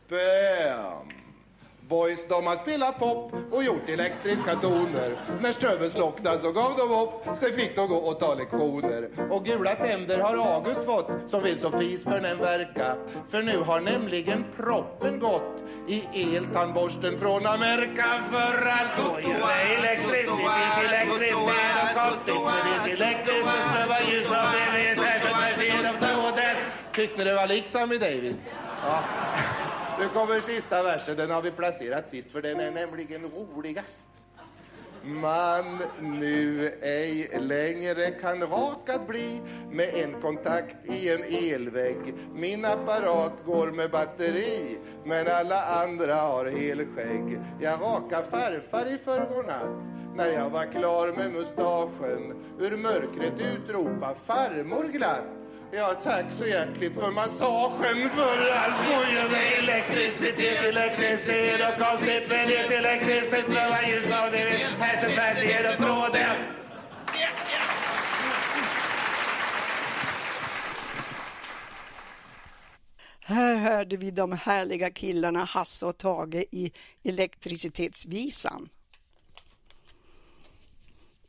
bam 0.08 1.21
Boys 1.92 2.26
de 2.28 2.46
har 2.46 2.56
spelat 2.56 2.98
pop 2.98 3.32
och 3.50 3.64
gjort 3.64 3.88
elektriska 3.88 4.56
toner. 4.56 5.16
När 5.40 5.52
strömmen 5.52 5.90
slocknade 5.90 6.38
så 6.38 6.52
gav 6.52 6.76
de 6.76 7.00
upp, 7.00 7.36
sen 7.36 7.52
fick 7.52 7.76
de 7.76 7.88
gå 7.88 7.96
och 7.96 8.20
ta 8.20 8.34
lektioner. 8.34 9.08
Och 9.30 9.44
gula 9.44 9.74
tänder 9.74 10.18
har 10.18 10.54
August 10.54 10.84
fått, 10.84 11.10
som 11.26 11.42
vill 11.42 11.58
så 11.58 11.70
fis 11.70 12.04
för 12.04 12.20
den 12.20 12.38
verka. 12.38 12.96
För 13.28 13.42
nu 13.42 13.58
har 13.58 13.80
nämligen 13.80 14.44
proppen 14.56 15.18
gått 15.18 15.64
i 15.88 16.36
eltandborsten 16.36 17.18
från 17.18 17.46
Amerika. 17.46 18.04
För 18.30 18.66
allt 18.66 18.96
går 19.08 19.20
ju 19.20 19.34
elektricitet, 19.78 20.38
elektriskt, 20.88 21.20
det 21.20 21.28
är 21.28 21.84
något 21.84 22.10
konstigt. 22.10 22.34
Men 22.34 22.84
det 22.84 22.90
är 22.90 22.94
elektriskt, 22.94 23.50
det 23.54 23.70
strömmar 23.70 24.12
ljus 24.12 24.26
av 24.26 24.46
det 24.52 24.96
vet 26.36 26.56
Tyckte 26.92 27.18
ni 27.18 27.24
det 27.24 27.34
var 27.34 27.46
likt 27.46 27.70
Sammy 27.70 27.98
Davis? 27.98 28.44
Ja. 28.86 29.02
Nu 30.02 30.08
kommer 30.08 30.40
sista 30.40 30.82
versen, 30.82 31.16
den 31.16 31.30
har 31.30 31.42
vi 31.42 31.50
placerat 31.50 32.08
sist 32.08 32.30
för 32.30 32.42
den 32.42 32.60
är 32.60 32.70
nämligen 32.70 33.30
roligast. 33.30 34.08
Man 35.02 35.82
nu 36.00 36.68
ej 36.82 37.38
längre 37.40 38.10
kan 38.10 38.40
rakad 38.40 39.06
bli 39.06 39.40
med 39.70 39.94
en 39.94 40.20
kontakt 40.20 40.76
i 40.84 41.08
en 41.08 41.24
elvägg. 41.24 42.14
Min 42.34 42.64
apparat 42.64 43.32
går 43.44 43.70
med 43.70 43.90
batteri, 43.90 44.78
men 45.04 45.28
alla 45.28 45.64
andra 45.64 46.14
har 46.14 46.46
helskägg. 46.46 47.40
Jag 47.60 47.80
rakade 47.80 48.24
farfar 48.24 48.94
i 48.94 48.98
förrgår 48.98 49.42
natt 49.42 50.16
när 50.16 50.28
jag 50.28 50.50
var 50.50 50.64
klar 50.64 51.12
med 51.12 51.32
mustaschen. 51.32 52.44
Ur 52.58 52.76
mörkret 52.76 53.40
utropa 53.40 54.14
farmor 54.14 54.84
glatt. 54.84 55.41
Ja, 55.74 55.94
tack 56.02 56.32
så 56.32 56.46
hjärtligt 56.46 56.94
för 56.94 57.10
massagen 57.10 58.10
för 58.10 58.50
allt 58.50 58.88
gojen 58.88 59.30
Elektricitet, 59.58 60.64
elektricitet 60.64 61.60
och 61.60 61.86
konstigt 61.86 62.30
elektricitet 62.70 63.44
strömmar 63.44 63.82
ljus 63.82 64.04
av 64.04 64.32
det 64.32 64.38
här 64.78 65.00
som 65.00 65.10
tvärs 65.10 65.44
igenom 65.44 65.76
tråden. 65.76 66.36
Här 73.20 73.56
hörde 73.56 73.96
vi 73.96 74.10
de 74.10 74.32
härliga 74.32 74.90
killarna 74.90 75.44
Hasse 75.44 75.86
och 75.86 75.98
Tage 75.98 76.44
i 76.50 76.72
Elektricitetsvisan. 77.04 78.68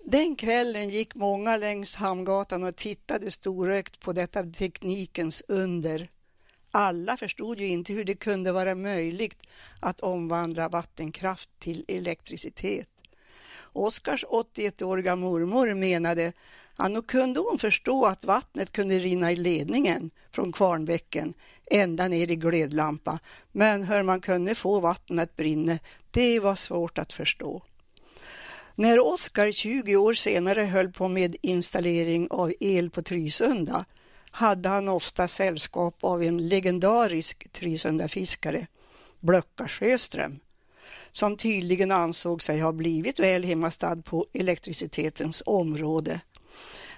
Den 0.06 0.36
kvällen 0.36 0.89
gick 0.89 1.16
många 1.16 1.58
längs 1.58 1.96
Hamngatan 1.96 2.63
och 2.63 2.76
tittade 2.76 3.32
storögt 3.32 4.00
på 4.00 4.13
detta 4.13 4.44
teknikens 4.44 5.44
under. 5.48 6.10
Alla 6.72 7.18
förstod 7.18 7.60
ju 7.60 7.68
inte 7.68 7.94
hur 7.94 8.04
det 8.04 8.16
kunde 8.16 8.52
vara 8.52 8.76
möjligt 8.76 9.38
att 9.82 10.00
omvandla 10.00 10.70
vattenkraft 10.70 11.50
till 11.60 11.86
elektricitet. 11.88 12.89
Oskars 13.74 14.26
81-åriga 14.26 15.16
mormor 15.16 15.74
menade 15.74 16.34
att 16.76 16.92
nog 16.92 17.08
kunde 17.08 17.39
hon 17.39 17.58
förstå 17.58 18.06
att 18.06 18.26
vattnet 18.26 18.72
kunde 18.72 19.00
rinna 19.00 19.32
i 19.32 19.36
ledningen 19.36 20.12
från 20.32 20.52
Kvarnbäcken 20.52 21.34
ända 21.72 22.08
ner 22.08 22.32
i 22.32 22.36
glödlampa, 22.36 23.20
men 23.52 23.84
hur 23.84 24.04
man 24.04 24.22
kunde 24.22 24.56
få 24.56 24.80
vattnet 24.80 25.30
att 25.30 25.36
brinna, 25.36 25.80
det 26.12 26.39
var 26.39 26.56
svårt 26.56 26.98
att 26.98 27.13
förstå. 27.13 27.63
När 28.76 29.00
Oskar 29.00 29.52
20 29.52 29.96
år 29.96 30.14
senare 30.14 30.62
höll 30.62 30.92
på 30.92 31.08
med 31.08 31.36
installering 31.42 32.28
av 32.30 32.54
el 32.60 32.90
på 32.90 33.02
Trysunda 33.02 33.86
hade 34.32 34.70
han 34.70 34.90
ofta 34.90 35.28
sällskap 35.28 35.98
av 36.02 36.24
en 36.24 36.48
legendarisk 36.48 37.52
Trysundafiskare, 37.52 38.68
Blöcka 39.20 39.68
Sjöström, 39.68 40.40
som 41.12 41.38
tydligen 41.38 41.92
ansåg 41.92 42.42
sig 42.42 42.60
ha 42.60 42.72
blivit 42.72 43.20
väl 43.20 43.44
hemmastad 43.44 43.96
på 43.96 44.26
elektricitetens 44.34 45.44
område. 45.46 46.20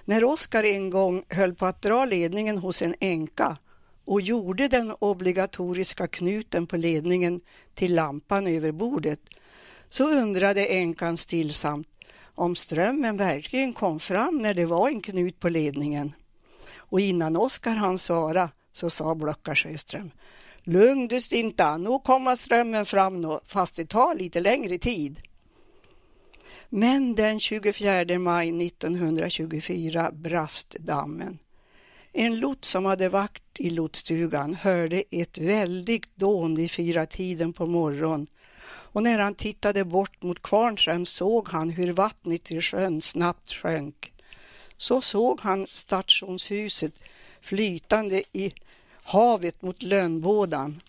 När 0.06 0.24
Oskar 0.24 0.64
en 0.64 0.90
gång 0.90 1.24
höll 1.30 1.56
på 1.56 1.66
att 1.66 1.82
dra 1.82 2.06
ledningen 2.06 2.58
hos 2.58 2.82
en 2.82 2.96
änka 3.00 3.58
och 4.06 4.22
gjorde 4.22 4.68
den 4.68 4.92
obligatoriska 5.00 6.08
knuten 6.08 6.68
på 6.68 6.78
ledningen 6.78 7.42
till 7.74 7.96
lampan 7.96 8.48
över 8.48 8.72
bordet 8.72 9.20
så 9.90 10.10
undrade 10.10 10.66
änkan 10.66 11.18
stillsamt 11.18 11.88
om 12.36 12.56
strömmen 12.56 13.18
verkligen 13.18 13.74
kom 13.74 14.00
fram 14.00 14.38
när 14.38 14.54
det 14.54 14.66
var 14.66 14.90
en 14.90 15.02
knut 15.02 15.40
på 15.40 15.50
ledningen. 15.50 16.14
Och 16.76 17.00
innan 17.00 17.36
Oskar 17.36 17.76
hann 17.76 18.00
svara 18.00 18.50
så 18.74 18.90
sa 18.90 19.16
Blöcka 19.16 19.56
Sjöström 19.56 20.12
Lugn 20.64 21.08
du 21.08 21.22
Stinta, 21.22 21.78
nu 21.78 22.00
kommer 22.00 22.36
strömmen 22.36 22.86
fram 22.86 23.22
nu, 23.22 23.40
fast 23.46 23.76
det 23.76 23.86
tar 23.86 24.16
lite 24.16 24.40
längre 24.40 24.78
tid. 24.78 25.20
Men 26.70 27.16
den 27.16 27.40
24 27.40 28.20
maj 28.20 28.68
1924 28.68 30.12
brast 30.12 30.76
dammen. 30.80 31.40
En 32.14 32.40
lots 32.40 32.70
som 32.70 32.86
hade 32.86 33.10
vakt 33.10 33.60
i 33.60 33.70
lotsstugan 33.70 34.54
hörde 34.54 35.04
ett 35.12 35.38
väldigt 35.38 36.16
dån 36.16 36.56
vid 36.56 36.72
fyra 36.72 37.06
tiden 37.06 37.54
på 37.54 37.66
morgonen 37.66 38.28
och 38.96 39.04
när 39.04 39.20
han 39.20 39.36
tittade 39.36 39.86
bort 39.86 40.24
mot 40.24 40.42
Kvarnsjön 40.42 41.06
såg 41.06 41.50
han 41.50 41.70
hur 41.70 41.92
vattnet 41.92 42.52
i 42.52 42.62
sjön 42.62 43.02
snabbt 43.02 43.54
sjönk. 43.54 44.14
Så 44.78 45.02
såg 45.02 45.40
han 45.40 45.68
stationshuset 45.68 46.94
flytande 47.42 48.24
i 48.34 48.54
havet 49.04 49.62
mot 49.62 49.82
Lönnbådan. 49.82 50.82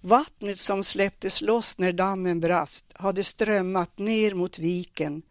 Vattnet 0.00 0.60
som 0.60 0.84
släpptes 0.84 1.40
loss 1.40 1.78
när 1.78 1.92
dammen 1.92 2.40
brast 2.40 2.84
hade 2.92 3.24
strömmat 3.24 3.98
ner 3.98 4.34
mot 4.34 4.58
viken, 4.58 5.22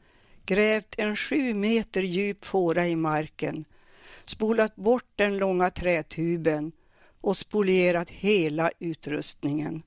grävt 0.46 0.96
en 0.98 1.16
sju 1.16 1.54
meter 1.54 2.02
djup 2.02 2.46
fåra 2.46 2.88
i 2.88 2.96
marken, 2.96 3.66
spolat 4.26 4.76
bort 4.76 5.12
den 5.16 5.38
långa 5.38 5.70
trätuben 5.70 6.72
och 7.22 7.38
spolierat 7.38 8.10
hela 8.10 8.72
utrustningen. 8.80 9.84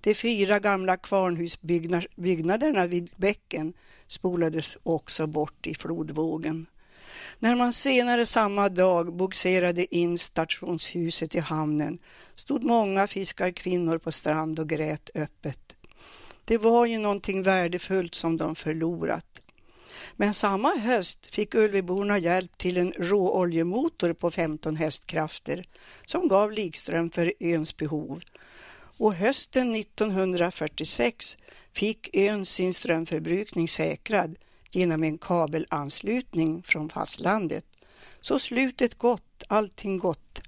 De 0.00 0.14
fyra 0.14 0.58
gamla 0.58 0.96
kvarnhusbyggnaderna 0.96 2.86
vid 2.86 3.10
bäcken 3.16 3.72
spolades 4.08 4.76
också 4.82 5.26
bort 5.26 5.66
i 5.66 5.74
flodvågen. 5.74 6.66
När 7.38 7.54
man 7.54 7.72
senare 7.72 8.26
samma 8.26 8.68
dag 8.68 9.12
bogserade 9.14 9.96
in 9.96 10.18
stationshuset 10.18 11.34
i 11.34 11.38
hamnen 11.38 11.98
stod 12.34 12.64
många 12.64 13.06
fiskarkvinnor 13.06 13.98
på 13.98 14.12
strand 14.12 14.58
och 14.58 14.68
grät 14.68 15.10
öppet. 15.14 15.74
Det 16.44 16.58
var 16.58 16.86
ju 16.86 16.98
någonting 16.98 17.42
värdefullt 17.42 18.14
som 18.14 18.36
de 18.36 18.54
förlorat. 18.54 19.40
Men 20.16 20.34
samma 20.34 20.74
höst 20.74 21.26
fick 21.26 21.54
Ulveborna 21.54 22.18
hjälp 22.18 22.58
till 22.58 22.76
en 22.76 22.92
råoljemotor 22.92 24.12
på 24.12 24.30
15 24.30 24.76
hästkrafter 24.76 25.64
som 26.06 26.28
gav 26.28 26.52
likström 26.52 27.10
för 27.10 27.32
öns 27.40 27.76
behov 27.76 28.20
och 28.98 29.14
hösten 29.14 29.74
1946 29.74 31.36
fick 31.72 32.16
ön 32.16 32.46
sin 32.46 32.74
strömförbrukning 32.74 33.68
säkrad 33.68 34.36
genom 34.70 35.04
en 35.04 35.18
kabelanslutning 35.18 36.62
från 36.62 36.88
fastlandet. 36.88 37.64
Så 38.20 38.38
slutet 38.38 38.98
gott, 38.98 39.42
allting 39.48 39.98
gott. 39.98 40.40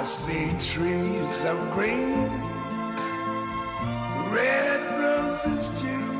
I 0.00 0.04
see 0.04 0.50
trees 0.58 1.44
of 1.44 1.74
green, 1.74 2.30
red 4.32 4.80
roses 4.98 5.68
too. 5.80 6.19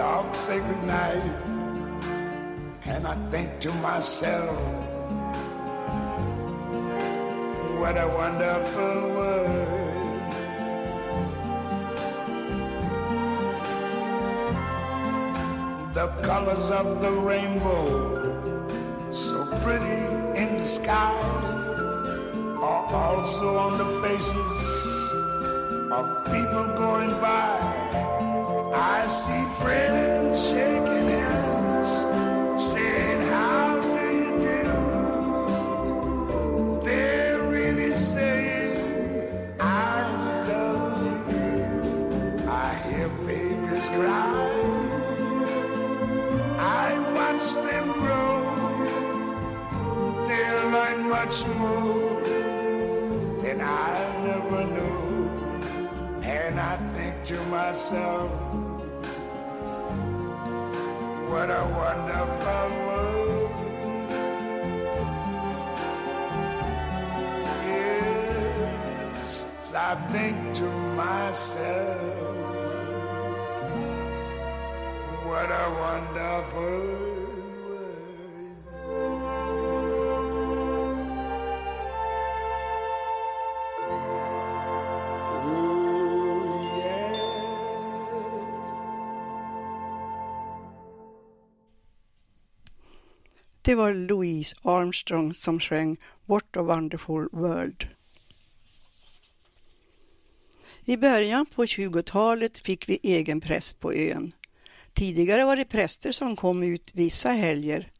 dark 0.00 0.34
sacred 0.34 0.82
night, 0.84 1.22
and 2.86 3.06
I 3.06 3.14
think 3.30 3.60
to 3.60 3.70
myself, 3.88 4.56
what 7.78 7.98
a 7.98 8.08
wonderful 8.08 8.96
world. 9.16 10.32
The 15.92 16.06
colors 16.28 16.70
of 16.70 17.02
the 17.02 17.12
rainbow, 17.30 17.84
so 19.12 19.44
pretty 19.64 20.00
in 20.42 20.50
the 20.62 20.66
sky, 20.66 21.12
are 22.68 22.86
also 22.94 23.58
on 23.66 23.76
the 23.76 23.90
faces 24.04 24.64
of 25.92 26.24
people 26.24 26.66
going 26.84 27.10
by 27.20 28.09
see 29.20 29.44
friends 29.60 30.48
shaking 30.48 31.08
hands, 31.18 31.90
saying, 32.72 33.20
How 33.28 33.78
do 33.78 34.02
you 34.20 34.32
do? 34.48 34.64
They're 36.82 37.42
really 37.42 37.98
saying, 37.98 39.28
I 39.60 40.00
love 40.48 41.02
you. 41.04 41.18
I 42.48 42.68
hear 42.86 43.08
babies 43.26 43.88
cry. 43.90 44.54
I 46.86 46.88
watch 47.18 47.46
them 47.66 47.86
grow. 48.02 48.38
They're 50.28 50.64
like 50.78 51.00
much 51.16 51.36
more 51.58 52.22
than 53.42 53.60
I 53.60 53.86
ever 54.36 54.64
knew. 54.74 55.04
And 56.22 56.58
I 56.58 56.76
think 56.94 57.14
to 57.24 57.38
myself, 57.56 58.39
a 61.50 61.64
wonderful 61.82 62.68
world. 62.86 63.50
Yes, 67.66 69.44
I 69.74 69.94
think 70.12 70.36
to 70.54 70.68
myself, 70.94 72.19
Det 93.70 93.74
var 93.74 93.94
Louise 93.94 94.56
Armstrong 94.62 95.34
som 95.34 95.60
sjöng 95.60 95.96
What 96.26 96.56
a 96.56 96.62
wonderful 96.62 97.28
world. 97.32 97.88
I 100.84 100.96
början 100.96 101.46
på 101.46 101.64
20-talet 101.64 102.58
fick 102.58 102.88
vi 102.88 102.98
egen 103.02 103.40
präst 103.40 103.80
på 103.80 103.94
ön. 103.94 104.32
Tidigare 104.92 105.44
var 105.44 105.56
det 105.56 105.64
präster 105.64 106.12
som 106.12 106.36
kom 106.36 106.62
ut 106.62 106.90
vissa 106.92 107.30
helger, 107.30 107.90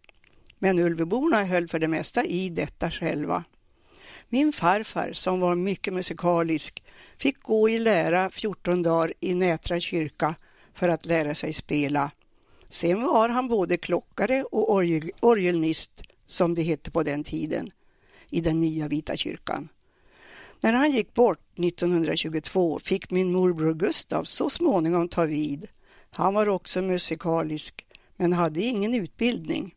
men 0.58 0.78
Ulveborna 0.78 1.44
höll 1.44 1.68
för 1.68 1.78
det 1.78 1.88
mesta 1.88 2.24
i 2.24 2.48
detta 2.48 2.90
själva. 2.90 3.44
Min 4.28 4.52
farfar, 4.52 5.12
som 5.12 5.40
var 5.40 5.54
mycket 5.54 5.94
musikalisk, 5.94 6.82
fick 7.18 7.42
gå 7.42 7.68
i 7.68 7.78
lära 7.78 8.30
14 8.30 8.82
dagar 8.82 9.14
i 9.20 9.34
Nätra 9.34 9.80
kyrka 9.80 10.34
för 10.74 10.88
att 10.88 11.06
lära 11.06 11.34
sig 11.34 11.52
spela. 11.52 12.10
Sen 12.70 13.02
var 13.02 13.28
han 13.28 13.48
både 13.48 13.76
klockare 13.76 14.44
och 14.44 14.72
orgel, 14.72 15.10
orgelnist, 15.20 16.02
som 16.26 16.54
det 16.54 16.62
hette 16.62 16.90
på 16.90 17.02
den 17.02 17.24
tiden, 17.24 17.70
i 18.30 18.40
den 18.40 18.60
nya 18.60 18.88
vita 18.88 19.16
kyrkan. 19.16 19.68
När 20.60 20.72
han 20.72 20.90
gick 20.90 21.14
bort 21.14 21.58
1922 21.58 22.78
fick 22.78 23.10
min 23.10 23.32
morbror 23.32 23.74
Gustav 23.74 24.24
så 24.24 24.50
småningom 24.50 25.08
ta 25.08 25.24
vid. 25.24 25.66
Han 26.10 26.34
var 26.34 26.48
också 26.48 26.82
musikalisk, 26.82 27.86
men 28.16 28.32
hade 28.32 28.60
ingen 28.60 28.94
utbildning. 28.94 29.74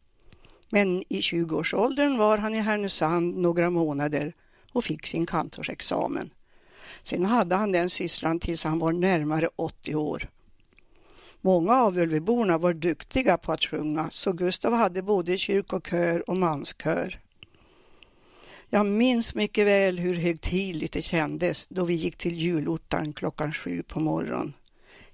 Men 0.69 1.03
i 1.10 1.21
20-årsåldern 1.21 2.17
var 2.17 2.38
han 2.38 2.56
i 2.56 2.60
Härnösand 2.60 3.38
några 3.38 3.69
månader 3.69 4.34
och 4.71 4.84
fick 4.84 5.08
sin 5.08 5.25
kantorsexamen. 5.25 6.29
Sen 7.03 7.25
hade 7.25 7.56
han 7.56 7.71
den 7.71 7.89
sysslan 7.89 8.39
tills 8.39 8.63
han 8.63 8.79
var 8.79 8.91
närmare 8.91 9.49
80 9.56 9.95
år. 9.95 10.29
Många 11.45 11.75
av 11.75 11.97
Ulveborna 11.97 12.58
var 12.58 12.73
duktiga 12.73 13.38
på 13.38 13.51
att 13.51 13.65
sjunga, 13.65 14.10
så 14.12 14.34
Gustav 14.34 14.73
hade 14.73 15.01
både 15.01 15.38
kyrkokör 15.38 16.29
och 16.29 16.38
manskör. 16.38 17.19
Jag 18.69 18.86
minns 18.86 19.36
mycket 19.36 19.67
väl 19.67 19.99
hur 19.99 20.13
högtidligt 20.13 20.93
det 20.93 21.01
kändes 21.01 21.67
då 21.67 21.86
vi 21.86 21.93
gick 21.93 22.17
till 22.17 22.36
julottan 22.36 23.13
klockan 23.13 23.53
sju 23.53 23.84
på 23.84 23.99
morgonen. 23.99 24.53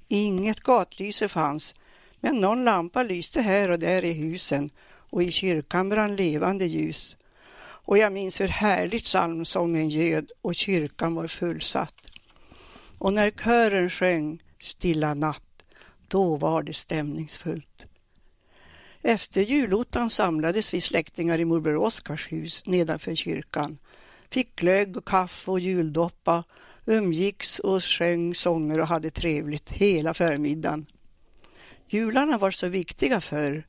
Inget 0.08 0.60
gatlyse 0.60 1.28
fanns, 1.28 1.76
men 2.20 2.36
någon 2.36 2.66
lampa 2.66 3.04
lyste 3.04 3.42
här 3.42 3.70
och 3.70 3.80
där 3.80 4.06
i 4.06 4.14
husen 4.14 4.70
och 4.88 5.24
i 5.24 5.32
kyrkan 5.32 5.90
brann 5.90 6.16
levande 6.16 6.66
ljus. 6.66 7.18
Och 7.62 7.98
jag 7.98 8.14
minns 8.14 8.42
hur 8.42 8.48
härligt 8.48 9.04
psalmsången 9.04 9.90
ljöd 9.90 10.32
och 10.42 10.56
kyrkan 10.56 11.16
var 11.16 11.28
fullsatt. 11.28 11.96
Och 12.98 13.14
när 13.14 13.32
kören 13.32 13.90
sjöng 13.90 14.44
Stilla 14.60 15.14
natt, 15.14 15.49
då 16.10 16.36
var 16.36 16.64
det 16.64 16.74
stämningsfullt. 16.74 17.86
Efter 19.02 19.42
julottan 19.42 20.10
samlades 20.10 20.74
vi 20.74 20.82
släktingar 20.82 21.40
i 21.40 21.46
morbror 21.46 21.78
Oskars 21.78 22.32
hus 22.32 22.66
nedanför 22.66 23.16
kyrkan, 23.16 23.78
fick 24.30 24.56
glögg 24.56 24.98
och 24.98 25.06
kaffe 25.06 25.52
och 25.52 25.60
juldoppa, 25.60 26.44
umgicks 26.86 27.60
och 27.60 27.84
sjöng 27.84 28.36
sånger 28.36 28.80
och 28.80 28.88
hade 28.88 29.10
trevligt 29.10 29.70
hela 29.70 30.14
förmiddagen. 30.14 30.86
Jularna 31.88 32.38
var 32.38 32.52
så 32.52 32.68
viktiga 32.68 33.22
förr, 33.22 33.68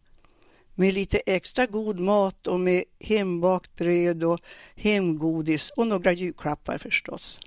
med 0.74 0.94
lite 0.94 1.18
extra 1.26 1.66
god 1.66 1.98
mat 1.98 2.46
och 2.46 2.61
med 2.61 2.85
hembakt 3.00 3.76
bröd 3.76 4.24
och 4.24 4.40
hemgodis 4.76 5.70
och 5.70 5.87
några 5.87 6.12
julklappar 6.12 6.79
förstås. 6.79 7.40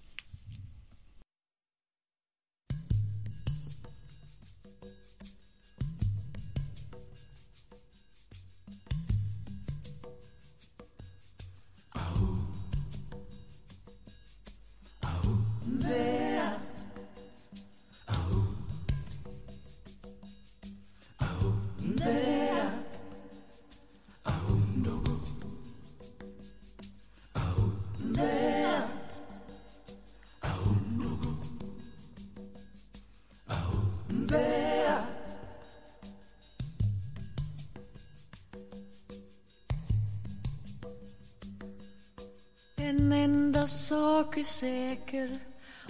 Sak 43.93 44.37
är 44.37 44.43
säker 44.43 45.29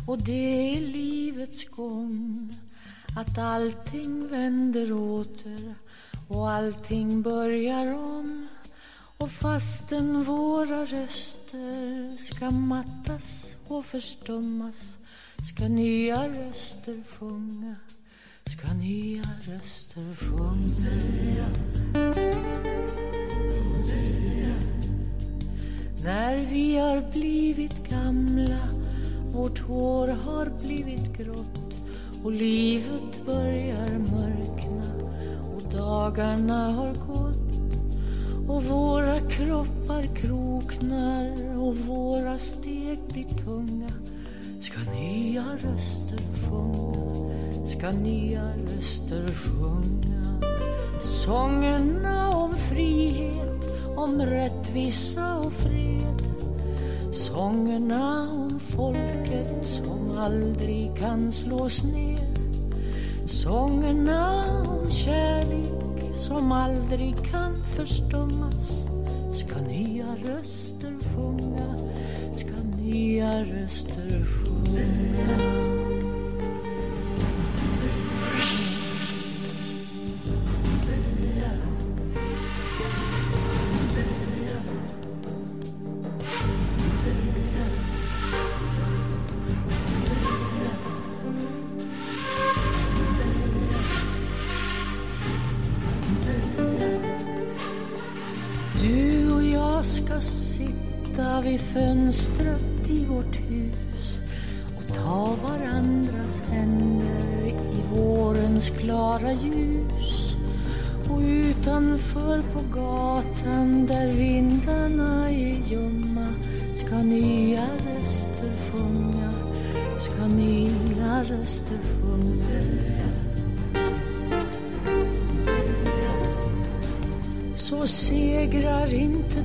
och 0.08 0.18
det 0.18 0.76
är 0.76 0.82
livets 0.82 1.70
gång. 1.70 2.50
Att 3.18 3.38
allting 3.38 4.28
vänder 4.28 4.94
åter 4.94 5.76
och 6.28 6.50
allting 6.52 7.22
börjar 7.22 7.94
om. 7.94 8.48
Och 9.18 9.32
fastän 9.32 10.24
våra 10.24 10.86
röster 10.86 12.18
ska 12.26 12.52
mattas 12.52 13.56
och 13.68 13.86
förstummas 13.86 14.98
ska 15.54 15.68
nya 15.68 16.28
röster 16.28 17.04
sjunga 17.10 17.76
ska 18.46 18.74
nya 18.74 19.24
röster 19.42 20.16
sjunga. 20.16 20.64
När 26.04 26.36
vi 26.36 26.78
har 26.78 27.12
blivit 27.12 27.90
gamla 27.90 28.60
Vårt 29.34 29.60
hår 29.60 30.08
har 30.08 30.52
blivit 30.62 31.18
grått 31.18 31.86
och 32.24 32.32
livet 32.32 33.26
börjar 33.26 33.90
mörkna 33.90 35.10
och 35.56 35.72
dagarna 35.72 36.72
har 36.72 36.94
gått 36.94 37.44
och 38.48 38.64
våra 38.64 39.20
kroppar 39.20 40.04
kroknar 40.16 41.58
och 41.58 41.78
våra 41.78 42.38
steg 42.38 43.00
blir 43.10 43.46
tunga. 43.46 43.90
Ska 44.62 44.80
nya 44.92 45.44
röster 45.54 46.50
sjunga, 46.50 47.66
ska 47.66 47.92
nya 47.92 48.44
röster 48.44 49.34
sjunga. 49.34 50.42
Sångerna 51.02 52.30
om 52.30 52.54
frihet 52.54 53.63
om 53.96 54.22
rättvisa 54.22 55.40
och 55.40 55.54
fred. 55.54 56.22
Sångerna 57.12 58.30
om 58.32 58.60
folket 58.60 59.68
som 59.68 60.18
aldrig 60.18 60.98
kan 60.98 61.32
slås 61.32 61.84
ner. 61.84 62.28
Sångerna 63.26 64.44
om 64.68 64.92
kärlek 64.92 66.16
som 66.16 66.52
aldrig 66.52 67.16
kan 67.32 67.56
förstummas. 67.76 68.88
Ska 69.34 69.62
nya 69.62 70.06
röster 70.24 70.94
sjunga, 71.16 71.78
ska 72.34 72.84
nya 72.84 73.44
röster 73.44 74.26
sjunga. 74.26 75.03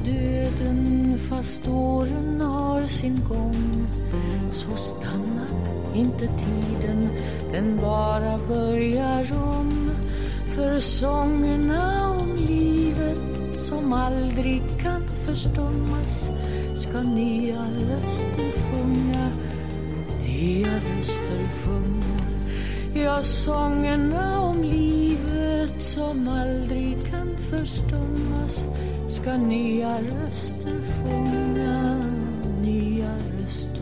Döden 0.04 1.18
fast 1.18 1.68
åren 1.68 2.40
har 2.40 2.86
sin 2.86 3.20
gång. 3.28 3.86
Så 4.52 4.70
stannar 4.76 5.48
inte 5.94 6.26
tiden, 6.26 7.08
den 7.52 7.76
bara 7.76 8.38
börjar 8.48 9.26
om. 9.32 9.90
För 10.54 10.80
sångerna 10.80 12.10
om 12.20 12.36
livet 12.36 13.18
som 13.58 13.92
aldrig 13.92 14.62
kan 14.82 15.02
förstummas 15.26 16.30
ska 16.76 17.02
nya 17.02 17.62
röster 17.62 18.52
sjunga, 18.52 19.30
nya 20.20 20.74
röster 20.74 21.48
sjunga. 21.64 22.17
Ja, 23.04 23.22
sångerna 23.22 24.40
om 24.40 24.62
livet 24.62 25.82
som 25.82 26.28
aldrig 26.28 26.96
kan 27.10 27.36
förstummas. 27.50 28.64
Ska 29.08 29.36
nya 29.36 29.98
röster 29.98 30.80
sjunga, 30.82 32.04
nya 32.62 33.10
röster? 33.14 33.77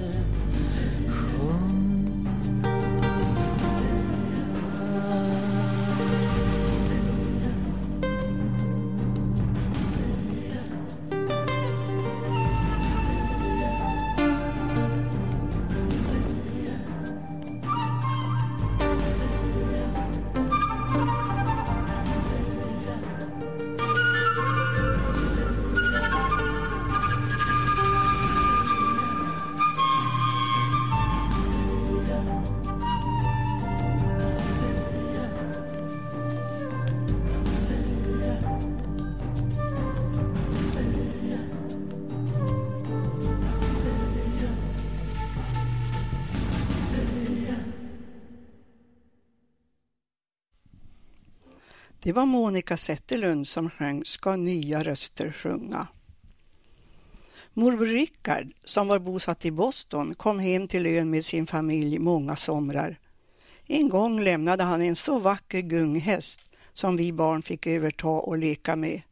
Var 52.17 52.27
Monica 52.27 52.77
Zetterlund 52.77 53.49
som 53.49 53.71
sjöng 53.71 54.05
Ska 54.05 54.37
nya 54.37 54.83
röster 54.83 55.33
sjunga. 55.33 55.87
Morbror 57.53 57.87
Rickard, 57.87 58.53
som 58.65 58.89
var 58.89 58.99
bosatt 58.99 59.45
i 59.45 59.51
Boston, 59.51 60.15
kom 60.15 60.39
hem 60.39 60.69
till 60.69 60.87
ön 60.87 61.11
med 61.11 61.25
sin 61.25 61.47
familj 61.47 61.99
många 61.99 62.37
somrar. 62.37 62.99
En 63.67 63.89
gång 63.89 64.21
lämnade 64.21 64.65
han 64.65 64.83
en 64.83 64.97
så 64.97 65.19
vacker 65.19 65.61
gunghäst 65.61 66.41
som 66.73 66.97
vi 66.97 67.13
barn 67.13 67.43
fick 67.43 67.67
överta 67.67 68.09
och 68.09 68.39
leka 68.39 68.77
med. 68.77 69.03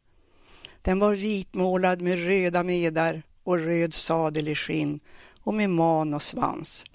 Den 0.81 0.99
var 0.99 1.13
vitmålad 1.13 2.01
med 2.01 2.25
röda 2.25 2.63
medar 2.63 3.23
och 3.43 3.59
röd 3.59 3.93
sadel 3.93 4.47
i 4.47 4.55
skinn 4.55 4.99
och 5.39 5.53
med 5.53 5.69
man 5.69 6.13
och 6.13 6.21
svans. 6.21 6.85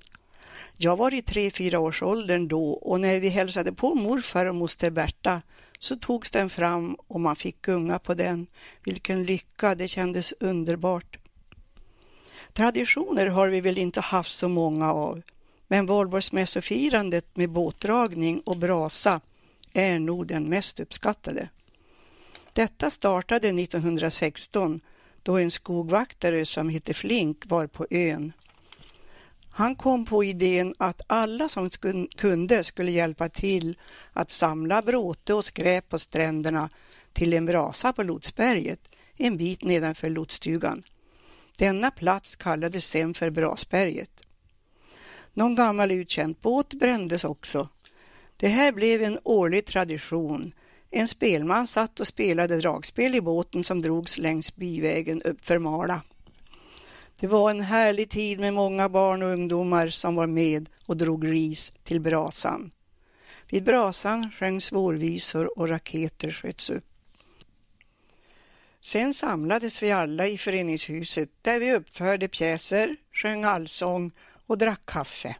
Jag 0.76 0.96
var 0.96 1.14
i 1.14 1.22
tre, 1.22 1.50
fyra 1.50 1.78
års 1.78 2.02
åldern 2.02 2.48
då 2.48 2.70
och 2.70 3.00
när 3.00 3.20
vi 3.20 3.28
hälsade 3.28 3.72
på 3.72 3.94
morfar 3.94 4.46
och 4.46 4.54
moster 4.54 4.90
Berta 4.90 5.42
så 5.80 5.96
togs 5.96 6.30
den 6.30 6.50
fram 6.50 6.94
och 6.94 7.20
man 7.20 7.36
fick 7.36 7.62
gunga 7.62 7.98
på 7.98 8.14
den. 8.14 8.46
Vilken 8.84 9.24
lycka, 9.24 9.74
det 9.74 9.88
kändes 9.88 10.32
underbart. 10.40 11.18
Traditioner 12.52 13.26
har 13.26 13.48
vi 13.48 13.60
väl 13.60 13.78
inte 13.78 14.00
haft 14.00 14.32
så 14.32 14.48
många 14.48 14.92
av, 14.92 15.22
men 15.68 15.86
valborgsmässofirandet 15.86 17.36
med 17.36 17.50
båtdragning 17.50 18.40
och 18.40 18.56
brasa 18.56 19.20
är 19.72 19.98
nog 19.98 20.26
den 20.26 20.48
mest 20.48 20.80
uppskattade. 20.80 21.48
Detta 22.52 22.90
startade 22.90 23.48
1916 23.48 24.80
då 25.22 25.38
en 25.38 25.50
skogvaktare 25.50 26.46
som 26.46 26.68
hette 26.68 26.94
Flink 26.94 27.42
var 27.46 27.66
på 27.66 27.86
ön. 27.90 28.32
Han 29.50 29.76
kom 29.76 30.04
på 30.04 30.24
idén 30.24 30.74
att 30.78 31.00
alla 31.06 31.48
som 31.48 31.70
kunde 32.16 32.64
skulle 32.64 32.90
hjälpa 32.90 33.28
till 33.28 33.78
att 34.12 34.30
samla 34.30 34.82
bråte 34.82 35.34
och 35.34 35.44
skräp 35.44 35.88
på 35.88 35.98
stränderna 35.98 36.68
till 37.12 37.32
en 37.32 37.46
brasa 37.46 37.92
på 37.92 38.02
Lotsberget, 38.02 38.80
en 39.16 39.36
bit 39.36 39.62
nedanför 39.62 40.10
lotsstugan. 40.10 40.82
Denna 41.58 41.90
plats 41.90 42.36
kallades 42.36 42.86
sen 42.86 43.14
för 43.14 43.30
Brasberget. 43.30 44.10
Någon 45.32 45.54
gammal 45.54 45.90
uttjänt 45.90 46.40
båt 46.40 46.74
brändes 46.74 47.24
också. 47.24 47.68
Det 48.36 48.48
här 48.48 48.72
blev 48.72 49.02
en 49.02 49.18
årlig 49.24 49.66
tradition. 49.66 50.52
En 50.90 51.08
spelman 51.08 51.66
satt 51.66 52.00
och 52.00 52.06
spelade 52.06 52.56
dragspel 52.56 53.14
i 53.14 53.20
båten 53.20 53.64
som 53.64 53.82
drogs 53.82 54.18
längs 54.18 54.56
byvägen 54.56 55.22
uppför 55.22 55.58
Mala. 55.58 56.00
Det 57.20 57.26
var 57.26 57.50
en 57.50 57.60
härlig 57.60 58.10
tid 58.10 58.40
med 58.40 58.54
många 58.54 58.88
barn 58.88 59.22
och 59.22 59.28
ungdomar 59.28 59.88
som 59.88 60.14
var 60.14 60.26
med 60.26 60.68
och 60.86 60.96
drog 60.96 61.26
ris 61.26 61.72
till 61.82 62.00
brasan. 62.00 62.70
Vid 63.50 63.64
brasan 63.64 64.30
sjöngs 64.30 64.72
vårvisor 64.72 65.58
och 65.58 65.68
raketer 65.68 66.30
sköts 66.30 66.70
upp. 66.70 66.84
Sen 68.80 69.14
samlades 69.14 69.82
vi 69.82 69.92
alla 69.92 70.26
i 70.26 70.38
föreningshuset 70.38 71.30
där 71.42 71.60
vi 71.60 71.74
uppförde 71.74 72.28
pjäser, 72.28 72.96
sjöng 73.12 73.44
allsång 73.44 74.10
och 74.46 74.58
drack 74.58 74.86
kaffe. 74.86 75.36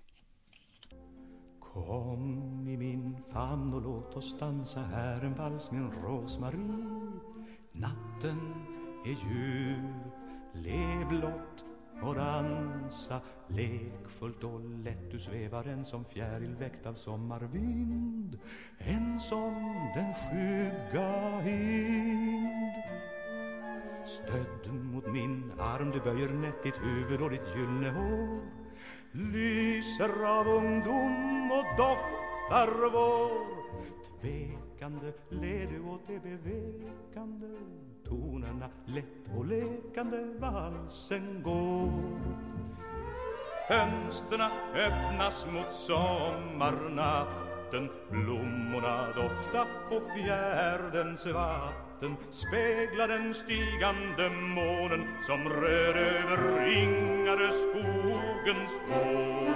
Kom 1.61 2.69
i 2.69 2.77
min 2.77 3.17
famn 3.33 3.75
och 3.75 3.83
låt 3.83 4.17
oss 4.17 4.39
dansa 4.39 4.81
här 4.81 5.21
en 5.21 5.35
vals 5.35 5.71
min 5.71 5.91
rosmarie 5.91 6.61
Natten 7.73 8.55
är 9.07 9.11
ljuv, 9.11 9.95
le 10.55 11.05
blott 11.09 11.70
och 12.03 12.15
dansa 12.15 13.21
lekfullt 13.49 14.45
och 14.45 14.61
lätt. 14.61 15.11
Du 15.11 15.19
svävar 15.19 15.65
en 15.65 15.85
som 15.85 16.05
fjäril 16.05 16.55
väckt 16.55 16.87
av 16.87 16.95
sommarvind 16.95 18.39
en 18.79 19.21
som 19.21 19.55
den 19.95 20.15
skygga 20.15 21.41
hind. 21.41 22.73
Stödd 24.07 24.75
mot 24.75 25.07
min 25.07 25.53
arm 25.59 25.91
du 25.91 26.01
böjer 26.01 26.29
nätt 26.29 26.63
ditt 26.63 26.83
huvud 26.83 27.23
och 27.23 27.31
ditt 27.31 27.57
gyllene 27.57 27.91
hår. 27.91 28.41
Lyser 29.13 30.25
av 30.39 30.49
ungdom 30.49 31.51
och 31.53 31.77
doftar 31.77 32.91
vår 32.93 33.61
Tvek 34.21 34.60
led 34.81 35.69
du 35.69 35.81
åt 35.91 36.01
det 36.07 36.23
bevekande 36.23 37.47
tonerna 38.09 38.69
lätt 38.87 39.37
och 39.37 39.47
lekande 39.47 40.35
valsen 40.39 41.43
går. 41.43 41.93
Fönsterna 43.69 44.51
öppnas 44.75 45.47
mot 45.53 45.73
sommarnatten 45.73 47.89
Blommorna 48.11 49.07
dofta 49.07 49.67
på 49.89 50.01
fjärdens 50.15 51.27
vatten 51.27 52.17
Speglar 52.31 53.09
den 53.09 53.35
stigande 53.35 54.31
månen 54.31 55.07
som 55.27 55.49
rör 55.49 55.95
över 55.95 56.65
ringade 56.65 57.51
skogens 57.53 58.71
spår 58.71 59.51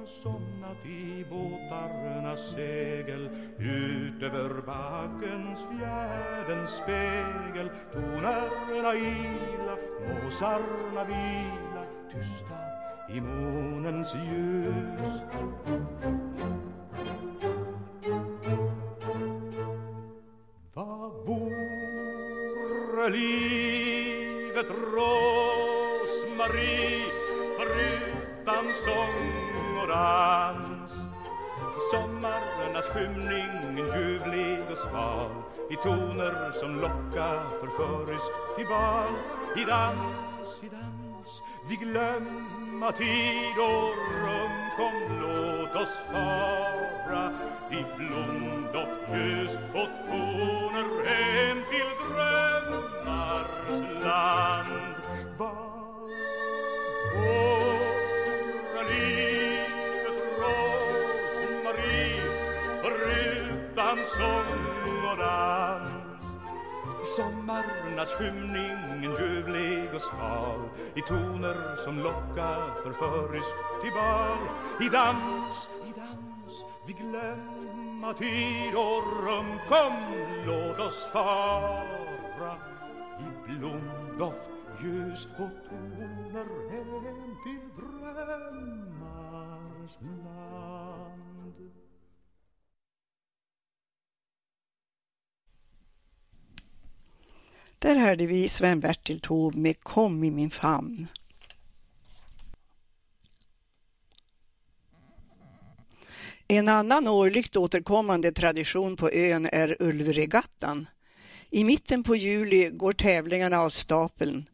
har 0.00 0.06
somnat 0.06 0.86
i 0.86 1.24
båtarnas 1.30 2.50
segel. 2.50 3.28
Ut 3.58 4.22
över 4.22 4.62
backens 4.66 5.60
fjärdens 5.70 6.70
spegel 6.70 7.70
Tonerna 7.92 8.94
ila, 8.94 9.76
måsarna 10.08 11.04
vila 11.04 11.84
tysta 12.12 12.58
i 13.08 13.20
månens 13.20 14.14
ljus. 14.14 15.22
Vad 20.74 21.12
vore 21.26 23.08
livet 23.10 24.70
rosmarie 24.70 26.40
förutan 27.58 28.74
sång? 28.74 29.49
Dans. 29.90 30.92
I 31.78 31.80
sommarnas 31.90 32.86
skymning 32.92 33.50
ljuvlig 33.76 34.58
och 34.70 34.78
sval. 34.78 35.30
I 35.70 35.76
toner 35.76 36.52
som 36.52 36.80
locka 36.80 37.42
förföriskt 37.60 38.32
till 38.56 38.66
bal. 38.66 39.12
I 39.56 39.64
dans, 39.64 40.62
i 40.62 40.68
dans. 40.68 41.42
Vi 41.68 41.76
glömma 41.76 42.92
tid 42.92 43.56
och 43.58 43.94
rum 44.22 44.56
kom 44.76 45.18
låt 45.20 45.82
oss 45.82 46.00
fara 46.12 47.32
i 47.70 47.84
blomdoft, 47.96 49.00
ljus 49.14 49.54
och 49.54 49.90
toner 50.06 51.06
hem 51.06 51.58
till 51.70 51.90
drömmars 52.00 53.50
land. 54.04 54.94
Var 55.38 55.70
förutan 63.90 64.04
sång 64.04 65.10
och 65.10 65.16
dans. 65.16 66.24
I 67.02 67.06
sommarnas 67.16 68.14
skymning 68.14 68.76
en 68.90 69.02
ljuvlig 69.02 69.94
och 69.94 70.02
sval. 70.02 70.68
I 70.94 71.00
toner 71.00 71.76
som 71.84 71.98
locka 71.98 72.74
förföriskt 72.82 73.54
till 73.82 73.92
bal. 73.92 74.38
I 74.80 74.88
dans, 74.88 75.68
i 75.84 75.92
dans 76.00 76.64
vi 76.86 76.92
glömma 76.92 78.12
tid 78.12 78.74
och 78.74 79.26
rum. 79.26 79.58
Kom 79.68 79.92
låt 80.46 80.80
oss 80.80 81.08
fara 81.12 82.56
i 83.18 83.22
blomdoft, 83.48 84.50
ljus 84.82 85.26
och 85.26 85.50
toner 85.68 86.70
hem 86.70 87.36
till 87.44 87.68
drömmars 87.76 88.72
land. 90.24 91.09
Där 97.82 97.96
hörde 97.96 98.26
vi 98.26 98.48
Sven-Bertil 98.48 99.20
Taube 99.20 99.58
med 99.58 99.80
Kom 99.80 100.24
i 100.24 100.30
min 100.30 100.50
famn. 100.50 101.06
En 106.48 106.68
annan 106.68 107.08
årligt 107.08 107.56
återkommande 107.56 108.32
tradition 108.32 108.96
på 108.96 109.10
ön 109.10 109.46
är 109.52 109.76
Ulvregattan. 109.80 110.88
I 111.50 111.64
mitten 111.64 112.02
på 112.02 112.16
juli 112.16 112.70
går 112.70 112.92
tävlingarna 112.92 113.60
av 113.60 113.70
stapeln. 113.70 114.48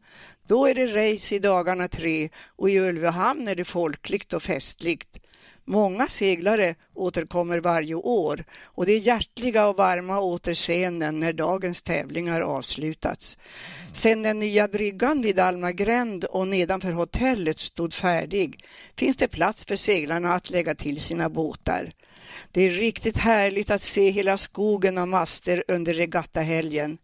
Då 0.47 0.65
är 0.65 0.75
det 0.75 0.87
race 0.87 1.35
i 1.35 1.39
dagarna 1.39 1.87
tre 1.87 2.29
och 2.45 2.69
i 2.69 2.79
Ulvöhamn 2.79 3.47
är 3.47 3.55
det 3.55 3.65
folkligt 3.65 4.33
och 4.33 4.43
festligt. 4.43 5.17
Många 5.69 6.07
seglare 6.07 6.75
återkommer 6.93 7.59
varje 7.59 7.95
år 7.95 8.45
och 8.63 8.85
det 8.85 8.93
är 8.93 8.99
hjärtliga 8.99 9.67
och 9.67 9.77
varma 9.77 10.19
återseenden 10.19 11.19
när 11.19 11.33
dagens 11.33 11.81
tävlingar 11.81 12.41
avslutats. 12.41 13.37
Sedan 13.93 14.21
den 14.21 14.39
nya 14.39 14.67
bryggan 14.67 15.21
vid 15.21 15.39
Almagränd 15.39 16.23
och 16.23 16.47
nedanför 16.47 16.91
hotellet 16.91 17.59
stod 17.59 17.93
färdig 17.93 18.65
finns 18.95 19.17
det 19.17 19.27
plats 19.27 19.65
för 19.65 19.75
seglarna 19.75 20.33
att 20.33 20.49
lägga 20.49 20.75
till 20.75 21.01
sina 21.01 21.29
båtar. 21.29 21.91
Det 22.51 22.63
är 22.63 22.71
riktigt 22.71 23.17
härligt 23.17 23.71
att 23.71 23.83
se 23.83 24.09
hela 24.09 24.37
skogen 24.37 24.97
av 24.97 25.07
master 25.07 25.63
under 25.67 25.93
regattahelgen. 25.93 26.97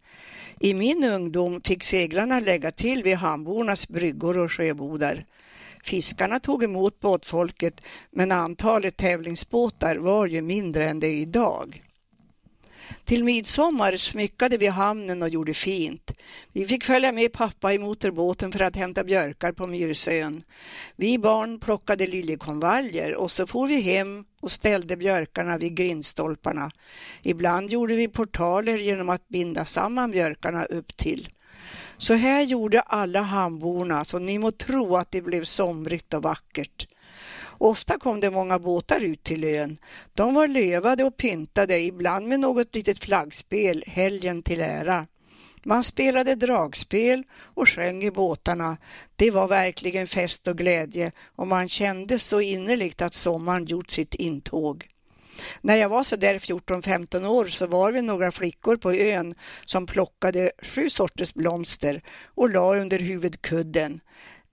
I 0.60 0.74
min 0.74 1.04
ungdom 1.04 1.62
fick 1.62 1.84
seglarna 1.84 2.40
lägga 2.40 2.72
till 2.72 3.04
vid 3.04 3.16
hamnbornas 3.16 3.88
bryggor 3.88 4.38
och 4.38 4.52
sjöbodar. 4.52 5.26
Fiskarna 5.84 6.40
tog 6.40 6.64
emot 6.64 7.00
båtfolket 7.00 7.82
men 8.12 8.32
antalet 8.32 8.98
tävlingsbåtar 8.98 9.96
var 9.96 10.28
ju 10.28 10.42
mindre 10.42 10.90
än 10.90 11.00
det 11.00 11.08
är 11.08 11.22
idag. 11.22 11.84
Till 13.06 13.24
midsommar 13.24 13.98
smyckade 13.98 14.58
vi 14.58 14.68
hamnen 14.68 15.22
och 15.22 15.30
gjorde 15.30 15.54
fint. 15.54 16.12
Vi 16.52 16.66
fick 16.66 16.84
följa 16.84 17.12
med 17.12 17.34
pappa 17.34 17.74
i 17.74 17.80
motorbåten 17.80 18.52
för 18.52 18.60
att 18.60 18.76
hämta 18.76 19.04
björkar 19.04 19.52
på 19.52 19.68
Myrsön. 19.68 20.44
Vi 20.96 21.18
barn 21.18 21.60
plockade 21.60 22.08
liljekonvaljer 22.08 23.16
och 23.16 23.32
så 23.32 23.48
for 23.48 23.68
vi 23.68 23.82
hem 23.82 24.26
och 24.42 24.52
ställde 24.52 24.98
björkarna 24.98 25.58
vid 25.58 25.76
grindstolparna. 25.76 26.72
Ibland 27.22 27.70
gjorde 27.70 27.96
vi 27.96 28.08
portaler 28.08 28.78
genom 28.78 29.10
att 29.10 29.28
binda 29.28 29.66
samman 29.66 30.12
björkarna 30.12 30.66
upp 30.66 30.98
till. 30.98 31.30
Så 32.04 32.14
här 32.14 32.42
gjorde 32.42 32.82
alla 32.82 33.22
hamnborna, 33.22 34.06
så 34.06 34.20
ni 34.20 34.40
må 34.40 34.52
tro 34.52 34.96
att 34.96 35.12
det 35.12 35.22
blev 35.22 35.44
somrigt 35.44 36.14
och 36.14 36.24
vackert. 36.24 36.88
Ofta 37.58 38.00
kom 38.00 38.20
det 38.20 38.32
många 38.32 38.60
båtar 38.60 39.04
ut 39.04 39.24
till 39.24 39.44
ön. 39.44 39.78
De 40.14 40.34
var 40.34 40.48
lövade 40.48 41.04
och 41.04 41.18
pyntade, 41.18 41.80
ibland 41.80 42.28
med 42.28 42.40
något 42.40 42.76
litet 42.76 43.04
flaggspel, 43.04 43.84
helgen 43.88 44.44
till 44.44 44.62
ära. 44.62 45.08
Man 45.64 45.84
spelade 45.84 46.36
dragspel 46.36 47.24
och 47.42 47.70
sjöng 47.70 48.04
i 48.04 48.12
båtarna. 48.12 48.78
Det 49.16 49.32
var 49.32 49.48
verkligen 49.48 50.08
fest 50.08 50.48
och 50.48 50.58
glädje 50.58 51.12
och 51.36 51.48
man 51.48 51.68
kände 51.68 52.20
så 52.20 52.42
innerligt 52.42 53.02
att 53.02 53.14
sommaren 53.14 53.66
gjort 53.66 53.92
sitt 53.92 54.16
intåg. 54.16 54.88
När 55.62 55.76
jag 55.76 55.90
var 55.90 56.04
så 56.04 56.16
där 56.16 56.38
14-15 56.38 57.26
år 57.26 57.46
så 57.46 57.68
var 57.68 57.92
vi 57.92 58.02
några 58.02 58.32
flickor 58.32 58.78
på 58.78 58.94
ön 58.94 59.36
som 59.66 59.86
plockade 59.86 60.52
sju 60.62 60.90
sorters 60.90 61.34
blomster 61.34 62.02
och 62.26 62.50
la 62.50 62.76
under 62.76 63.00
huvudkudden. 63.00 64.00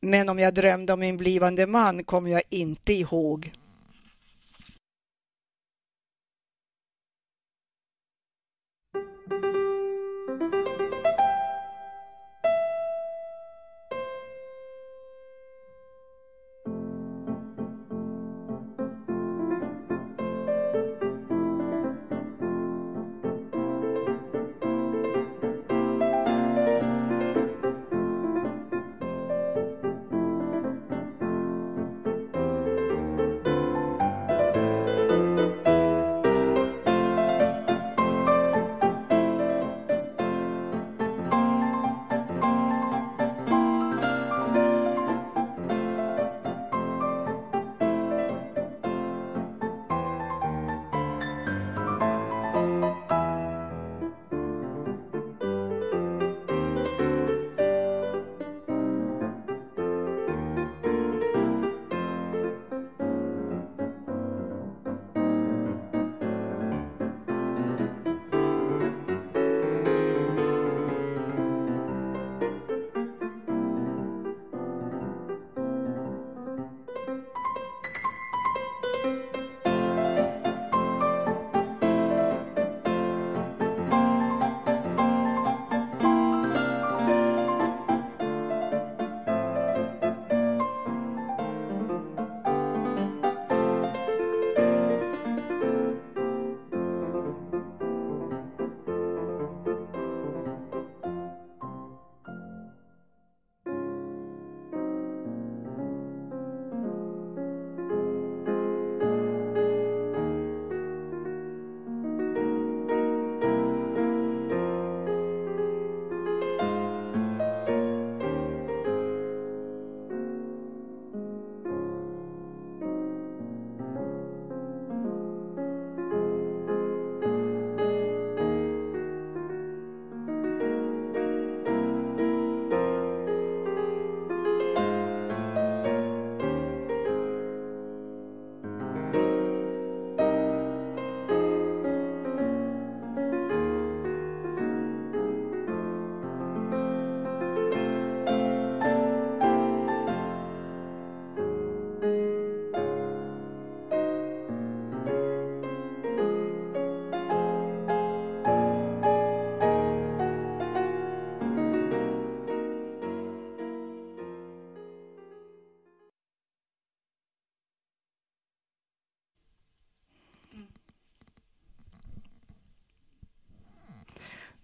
Men 0.00 0.28
om 0.28 0.38
jag 0.38 0.54
drömde 0.54 0.92
om 0.92 1.00
min 1.00 1.16
blivande 1.16 1.66
man 1.66 2.04
kommer 2.04 2.30
jag 2.30 2.42
inte 2.50 2.92
ihåg. 2.92 3.52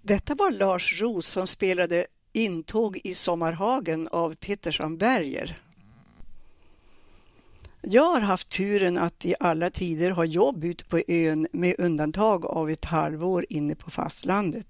Detta 0.06 0.34
var 0.34 0.50
Lars 0.50 1.00
Roos 1.00 1.26
som 1.26 1.46
spelade 1.46 2.06
Intåg 2.32 3.00
i 3.04 3.14
Sommarhagen 3.14 4.08
av 4.08 4.34
Petersson 4.34 4.98
Berger. 4.98 5.58
Jag 7.82 8.04
har 8.04 8.20
haft 8.20 8.48
turen 8.48 8.98
att 8.98 9.24
i 9.24 9.34
alla 9.40 9.70
tider 9.70 10.10
ha 10.10 10.24
jobb 10.24 10.64
ute 10.64 10.84
på 10.84 11.00
ön 11.08 11.48
med 11.52 11.74
undantag 11.78 12.46
av 12.46 12.70
ett 12.70 12.84
halvår 12.84 13.46
inne 13.48 13.74
på 13.74 13.90
fastlandet. 13.90 14.66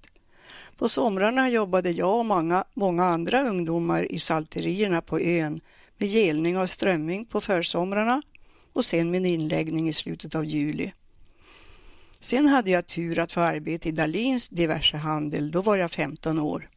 På 0.76 0.88
somrarna 0.88 1.50
jobbade 1.50 1.90
jag 1.90 2.18
och 2.18 2.26
många, 2.26 2.64
många 2.74 3.04
andra 3.04 3.48
ungdomar 3.48 4.12
i 4.12 4.18
salterierna 4.18 5.00
på 5.00 5.20
ön 5.20 5.60
med 5.98 6.08
gelning 6.08 6.58
av 6.58 6.66
strömming 6.66 7.24
på 7.24 7.40
försomrarna 7.40 8.22
och 8.72 8.84
sen 8.84 9.10
med 9.10 9.26
inläggning 9.26 9.88
i 9.88 9.92
slutet 9.92 10.34
av 10.34 10.44
juli. 10.44 10.92
Sen 12.20 12.46
hade 12.46 12.70
jag 12.70 12.86
tur 12.86 13.18
att 13.18 13.32
få 13.32 13.40
arbete 13.40 13.88
i 13.88 13.92
Dalins 13.92 14.48
diversehandel, 14.48 15.50
då 15.50 15.62
var 15.62 15.76
jag 15.76 15.90
15 15.90 16.38
år. 16.38 16.68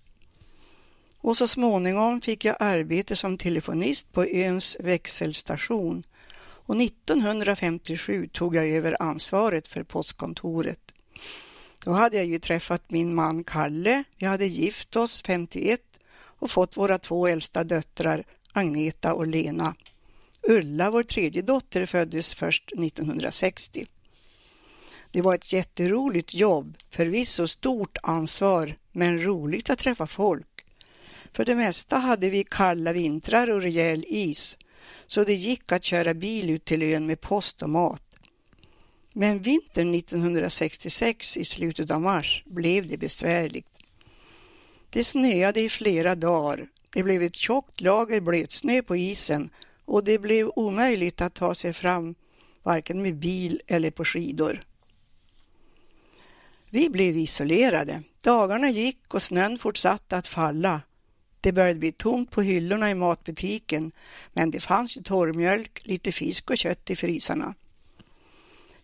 Och 1.17 1.37
så 1.37 1.47
småningom 1.47 2.21
fick 2.21 2.45
jag 2.45 2.55
arbete 2.59 3.15
som 3.15 3.37
telefonist 3.37 4.13
på 4.13 4.25
öns 4.25 4.77
växelstation 4.79 6.03
och 6.41 6.81
1957 6.81 8.27
tog 8.27 8.55
jag 8.55 8.69
över 8.69 9.01
ansvaret 9.01 9.67
för 9.67 9.83
postkontoret. 9.83 10.79
Då 11.85 11.91
hade 11.91 12.17
jag 12.17 12.25
ju 12.25 12.39
träffat 12.39 12.91
min 12.91 13.15
man 13.15 13.43
Kalle, 13.43 14.03
vi 14.17 14.25
hade 14.25 14.45
gift 14.45 14.95
oss 14.95 15.21
51 15.21 15.81
och 16.13 16.51
fått 16.51 16.77
våra 16.77 16.97
två 16.97 17.27
äldsta 17.27 17.63
döttrar 17.63 18.23
Agneta 18.53 19.13
och 19.13 19.27
Lena. 19.27 19.75
Ulla, 20.41 20.91
vår 20.91 21.03
tredje 21.03 21.41
dotter, 21.41 21.85
föddes 21.85 22.33
först 22.33 22.71
1960. 22.71 23.85
Det 25.11 25.21
var 25.21 25.35
ett 25.35 25.53
jätteroligt 25.53 26.33
jobb, 26.33 26.77
förvisso 26.89 27.47
stort 27.47 27.97
ansvar, 28.03 28.77
men 28.91 29.23
roligt 29.23 29.69
att 29.69 29.79
träffa 29.79 30.07
folk. 30.07 30.65
För 31.33 31.45
det 31.45 31.55
mesta 31.55 31.97
hade 31.97 32.29
vi 32.29 32.43
kalla 32.43 32.93
vintrar 32.93 33.49
och 33.49 33.61
rejäl 33.61 34.05
is, 34.07 34.57
så 35.07 35.23
det 35.23 35.33
gick 35.33 35.71
att 35.71 35.83
köra 35.83 36.13
bil 36.13 36.49
ut 36.49 36.65
till 36.65 36.83
ön 36.83 37.05
med 37.05 37.21
post 37.21 37.61
och 37.61 37.69
mat. 37.69 38.03
Men 39.13 39.39
vintern 39.39 39.95
1966 39.95 41.37
i 41.37 41.45
slutet 41.45 41.91
av 41.91 42.01
mars 42.01 42.43
blev 42.45 42.87
det 42.87 42.97
besvärligt. 42.97 43.79
Det 44.89 45.03
snöade 45.03 45.61
i 45.61 45.69
flera 45.69 46.15
dagar. 46.15 46.67
Det 46.93 47.03
blev 47.03 47.21
ett 47.21 47.35
tjockt 47.35 47.81
lager 47.81 48.21
blötsnö 48.21 48.81
på 48.81 48.95
isen 48.95 49.49
och 49.85 50.03
det 50.03 50.19
blev 50.19 50.51
omöjligt 50.55 51.21
att 51.21 51.33
ta 51.33 51.55
sig 51.55 51.73
fram 51.73 52.15
varken 52.63 53.01
med 53.01 53.15
bil 53.15 53.61
eller 53.67 53.91
på 53.91 54.05
skidor. 54.05 54.61
Vi 56.69 56.89
blev 56.89 57.17
isolerade. 57.17 58.03
Dagarna 58.21 58.69
gick 58.69 59.13
och 59.13 59.21
snön 59.21 59.57
fortsatte 59.57 60.17
att 60.17 60.27
falla. 60.27 60.81
Det 61.41 61.51
började 61.51 61.79
bli 61.79 61.91
tomt 61.91 62.31
på 62.31 62.41
hyllorna 62.41 62.91
i 62.91 62.95
matbutiken 62.95 63.91
men 64.33 64.51
det 64.51 64.59
fanns 64.59 64.97
ju 64.97 65.01
torrmjölk, 65.01 65.81
lite 65.83 66.11
fisk 66.11 66.49
och 66.49 66.57
kött 66.57 66.89
i 66.89 66.95
frysarna. 66.95 67.53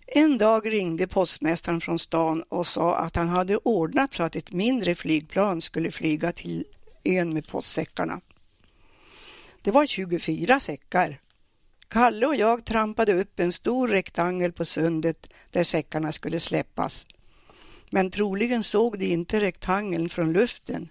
En 0.07 0.38
dag 0.38 0.71
ringde 0.71 1.07
postmästaren 1.07 1.81
från 1.81 1.99
stan 1.99 2.41
och 2.41 2.67
sa 2.67 2.95
att 2.95 3.15
han 3.15 3.29
hade 3.29 3.57
ordnat 3.57 4.13
så 4.13 4.23
att 4.23 4.36
ett 4.36 4.51
mindre 4.51 4.95
flygplan 4.95 5.61
skulle 5.61 5.91
flyga 5.91 6.31
till 6.31 6.65
ön 7.03 7.33
med 7.33 7.47
postsäckarna. 7.47 8.21
Det 9.61 9.71
var 9.71 9.86
24 9.86 10.59
säckar. 10.59 11.19
Kalle 11.88 12.25
och 12.25 12.36
jag 12.36 12.65
trampade 12.65 13.13
upp 13.13 13.39
en 13.39 13.51
stor 13.51 13.88
rektangel 13.88 14.51
på 14.51 14.65
sundet 14.65 15.27
där 15.51 15.63
säckarna 15.63 16.11
skulle 16.11 16.39
släppas. 16.39 17.05
Men 17.89 18.11
troligen 18.11 18.63
såg 18.63 18.99
de 18.99 19.05
inte 19.05 19.41
rektangeln 19.41 20.09
från 20.09 20.33
luften 20.33 20.89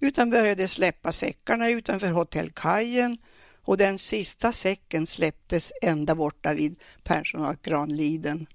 utan 0.00 0.30
började 0.30 0.68
släppa 0.68 1.12
säckarna 1.12 1.70
utanför 1.70 2.08
hotellkajen 2.08 3.18
och 3.62 3.76
den 3.76 3.98
sista 3.98 4.52
säcken 4.52 5.06
släpptes 5.06 5.72
ända 5.82 6.14
borta 6.14 6.54
vid 6.54 6.76
pensionat 7.02 7.62
Granliden. 7.62 8.46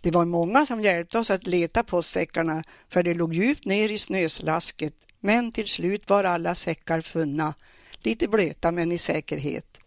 Det 0.00 0.10
var 0.10 0.24
många 0.24 0.66
som 0.66 0.80
hjälpte 0.80 1.18
oss 1.18 1.30
att 1.30 1.46
leta 1.46 1.84
postsäckarna 1.84 2.64
för 2.88 3.02
det 3.02 3.14
låg 3.14 3.34
djupt 3.34 3.64
ner 3.64 3.88
i 3.88 3.98
snöslasket 3.98 4.94
men 5.20 5.52
till 5.52 5.68
slut 5.68 6.10
var 6.10 6.24
alla 6.24 6.54
säckar 6.54 7.00
funna, 7.00 7.54
lite 8.02 8.28
blöta 8.28 8.72
men 8.72 8.92
i 8.92 8.98
säkerhet. 8.98 9.77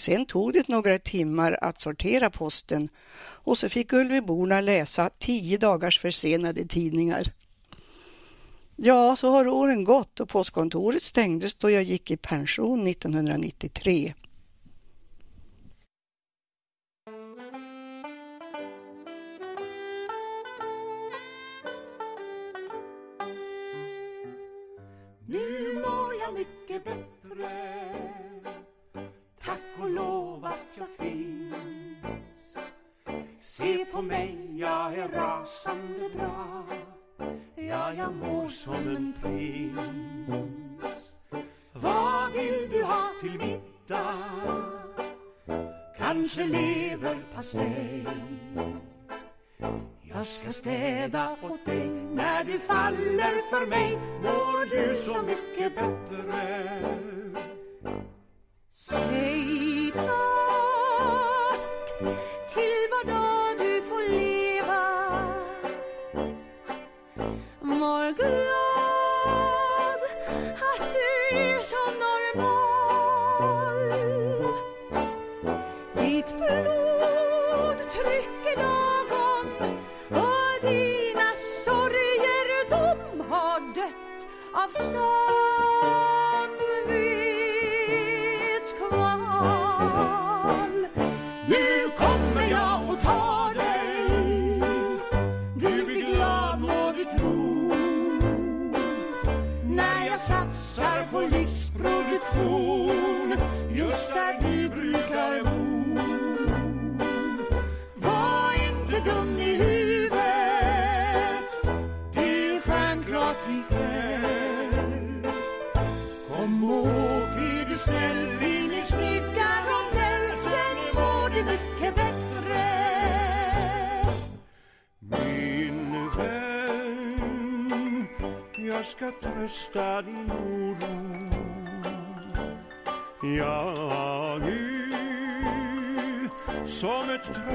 Sen 0.00 0.26
tog 0.26 0.52
det 0.52 0.68
några 0.68 0.98
timmar 0.98 1.58
att 1.60 1.80
sortera 1.80 2.30
posten 2.30 2.88
och 3.18 3.58
så 3.58 3.68
fick 3.68 3.92
Ulveborna 3.92 4.60
läsa 4.60 5.10
tio 5.18 5.58
dagars 5.58 5.98
försenade 5.98 6.66
tidningar. 6.66 7.32
Ja, 8.76 9.16
så 9.16 9.30
har 9.30 9.48
åren 9.48 9.84
gått 9.84 10.20
och 10.20 10.28
postkontoret 10.28 11.02
stängdes 11.02 11.54
då 11.54 11.70
jag 11.70 11.82
gick 11.82 12.10
i 12.10 12.16
pension 12.16 12.86
1993. 12.86 14.14
Nu 25.26 25.74
mår 25.74 26.14
jag 26.20 26.34
mycket 26.34 26.84
bättre 26.84 27.79
jag 30.80 31.06
finns. 31.06 32.58
Se 33.40 33.84
på 33.84 34.02
mig, 34.02 34.48
jag 34.52 34.94
är 34.94 35.08
rasande 35.08 36.10
bra. 36.14 36.64
Ja, 37.54 37.92
jag 37.92 38.14
mår 38.14 38.48
som 38.48 38.96
en 38.96 39.12
prins. 39.22 41.20
Vad 41.72 42.32
vill 42.32 42.68
du 42.72 42.84
ha 42.84 43.12
till 43.20 43.38
middag? 43.38 44.14
Kanske 45.98 46.46
leverpastej 46.46 48.06
jag 50.20 50.26
ska 50.26 50.52
städa 50.52 51.36
åt 51.42 51.66
dig. 51.66 51.90
När 51.90 52.44
du 52.44 52.58
faller 52.58 53.50
för 53.50 53.66
mig 53.66 53.98
mår 54.22 54.70
du 54.70 54.94
så 54.94 55.22
mycket 55.22 55.74
bättre. 55.74 56.96
Säg 58.70 59.92
tack 59.94 60.29
till 62.48 62.88
var 62.90 63.04
dag 63.04 63.58
du 63.58 63.82
får 63.82 64.02
leva. 64.10 64.82
Var 67.60 68.12
glad 68.12 70.00
att 70.54 70.92
du 70.92 71.36
är 71.36 71.60
som 71.60 71.94
normal 71.94 72.09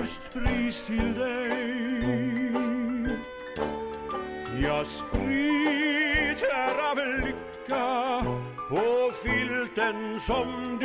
som 0.06 0.14
ett 0.14 0.34
tröstpris 0.34 0.86
till 0.86 1.14
dig. 1.14 1.50
Jag 4.64 4.86
sprider 4.88 6.36
av 6.92 6.98
lycka 7.26 8.24
på 8.70 9.12
filten 9.24 10.20
som 10.20 10.78
du 10.82 10.85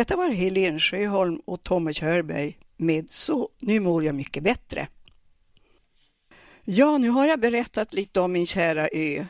Detta 0.00 0.16
var 0.16 0.28
Helene 0.28 0.78
Sjöholm 0.78 1.40
och 1.44 1.62
Tommy 1.62 1.92
Körberg 1.92 2.58
med 2.76 3.10
Så 3.10 3.48
nu 3.58 3.80
mår 3.80 4.04
jag 4.04 4.14
mycket 4.14 4.42
bättre. 4.42 4.88
Ja, 6.64 6.98
nu 6.98 7.08
har 7.08 7.26
jag 7.26 7.40
berättat 7.40 7.94
lite 7.94 8.20
om 8.20 8.32
min 8.32 8.46
kära 8.46 8.88
ö. 8.92 9.24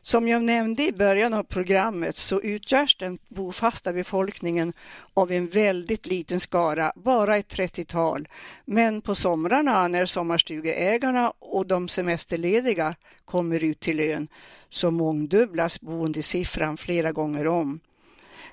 Som 0.00 0.28
jag 0.28 0.42
nämnde 0.42 0.86
i 0.88 0.92
början 0.92 1.34
av 1.34 1.42
programmet 1.42 2.16
så 2.16 2.40
utgörs 2.40 2.96
den 2.96 3.18
bofasta 3.28 3.92
befolkningen 3.92 4.72
av 5.14 5.32
en 5.32 5.46
väldigt 5.46 6.06
liten 6.06 6.40
skara, 6.40 6.92
bara 6.96 7.36
ett 7.36 7.52
30-tal. 7.52 8.28
Men 8.64 9.00
på 9.00 9.14
somrarna 9.14 9.88
när 9.88 10.06
sommarstugeägarna 10.06 11.32
och 11.38 11.66
de 11.66 11.88
semesterlediga 11.88 12.94
kommer 13.24 13.64
ut 13.64 13.80
till 13.80 14.00
ön 14.00 14.28
så 14.70 14.90
mångdubblas 14.90 15.80
boendesiffran 15.80 16.76
flera 16.76 17.12
gånger 17.12 17.46
om. 17.46 17.80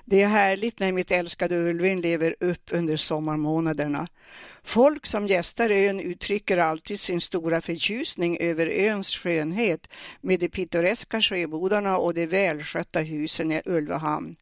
Det 0.04 0.22
är 0.22 0.28
härligt 0.28 0.78
när 0.78 0.92
mitt 0.92 1.10
älskade 1.10 1.56
Ulvin 1.56 2.00
lever 2.00 2.36
upp 2.40 2.70
under 2.70 2.96
sommarmånaderna. 2.96 4.08
Folk 4.66 5.06
som 5.06 5.26
gästar 5.26 5.70
ön 5.70 6.00
uttrycker 6.00 6.58
alltid 6.58 7.00
sin 7.00 7.20
stora 7.20 7.60
förtjusning 7.60 8.38
över 8.40 8.66
öns 8.66 9.08
skönhet 9.08 9.88
med 10.20 10.40
de 10.40 10.48
pittoreska 10.48 11.20
sjöbodarna 11.20 11.98
och 11.98 12.14
de 12.14 12.26
välskötta 12.26 13.00
husen 13.00 13.52
i 13.52 13.62
Ulvöhamn. 13.64 14.36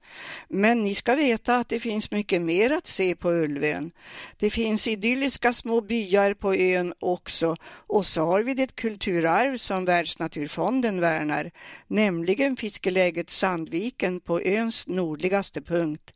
Men 0.49 0.85
ni 0.85 0.95
ska 0.95 1.15
veta 1.15 1.57
att 1.57 1.69
det 1.69 1.81
finns 1.81 2.11
mycket 2.11 2.43
mer 2.43 2.71
att 2.71 2.87
se 2.87 3.15
på 3.15 3.31
Ulvön. 3.31 3.91
Det 4.37 4.51
finns 4.51 4.87
idylliska 4.87 5.53
små 5.53 5.81
byar 5.81 6.35
på 6.35 6.55
ön 6.55 6.95
också 6.99 7.57
och 7.65 8.07
så 8.07 8.23
har 8.23 8.43
vi 8.43 8.55
det 8.55 8.77
kulturarv 8.77 9.57
som 9.57 9.85
Världsnaturfonden 9.85 11.01
värnar, 11.01 11.51
nämligen 11.87 12.57
fiskeläget 12.57 13.31
Sandviken 13.31 14.21
på 14.21 14.41
öns 14.41 14.87
nordligaste 14.87 15.61
punkt. 15.61 16.15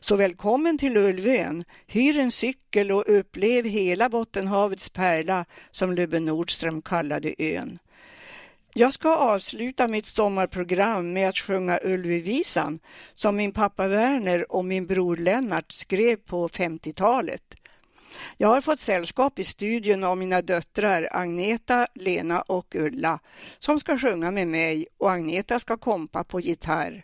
Så 0.00 0.16
välkommen 0.16 0.78
till 0.78 0.96
Ulvön. 0.96 1.64
Hyr 1.86 2.18
en 2.18 2.32
cykel 2.32 2.92
och 2.92 3.04
upplev 3.06 3.64
hela 3.64 4.08
Bottenhavets 4.08 4.88
pärla 4.88 5.44
som 5.70 5.92
Lubbe 5.92 6.20
Nordström 6.20 6.82
kallade 6.82 7.34
ön. 7.38 7.78
Jag 8.74 8.92
ska 8.92 9.16
avsluta 9.16 9.88
mitt 9.88 10.06
sommarprogram 10.06 11.12
med 11.12 11.28
att 11.28 11.38
sjunga 11.38 11.78
Ulvevisan 11.84 12.78
som 13.14 13.36
min 13.36 13.52
pappa 13.52 13.88
Werner 13.88 14.52
och 14.52 14.64
min 14.64 14.86
bror 14.86 15.16
Lennart 15.16 15.72
skrev 15.72 16.16
på 16.16 16.48
50-talet. 16.48 17.54
Jag 18.36 18.48
har 18.48 18.60
fått 18.60 18.80
sällskap 18.80 19.38
i 19.38 19.44
studion 19.44 20.04
av 20.04 20.18
mina 20.18 20.42
döttrar 20.42 21.08
Agneta, 21.12 21.86
Lena 21.94 22.42
och 22.42 22.74
Ulla 22.74 23.18
som 23.58 23.80
ska 23.80 23.98
sjunga 23.98 24.30
med 24.30 24.48
mig 24.48 24.86
och 24.98 25.10
Agneta 25.10 25.58
ska 25.58 25.76
kompa 25.76 26.24
på 26.24 26.40
gitarr. 26.40 27.02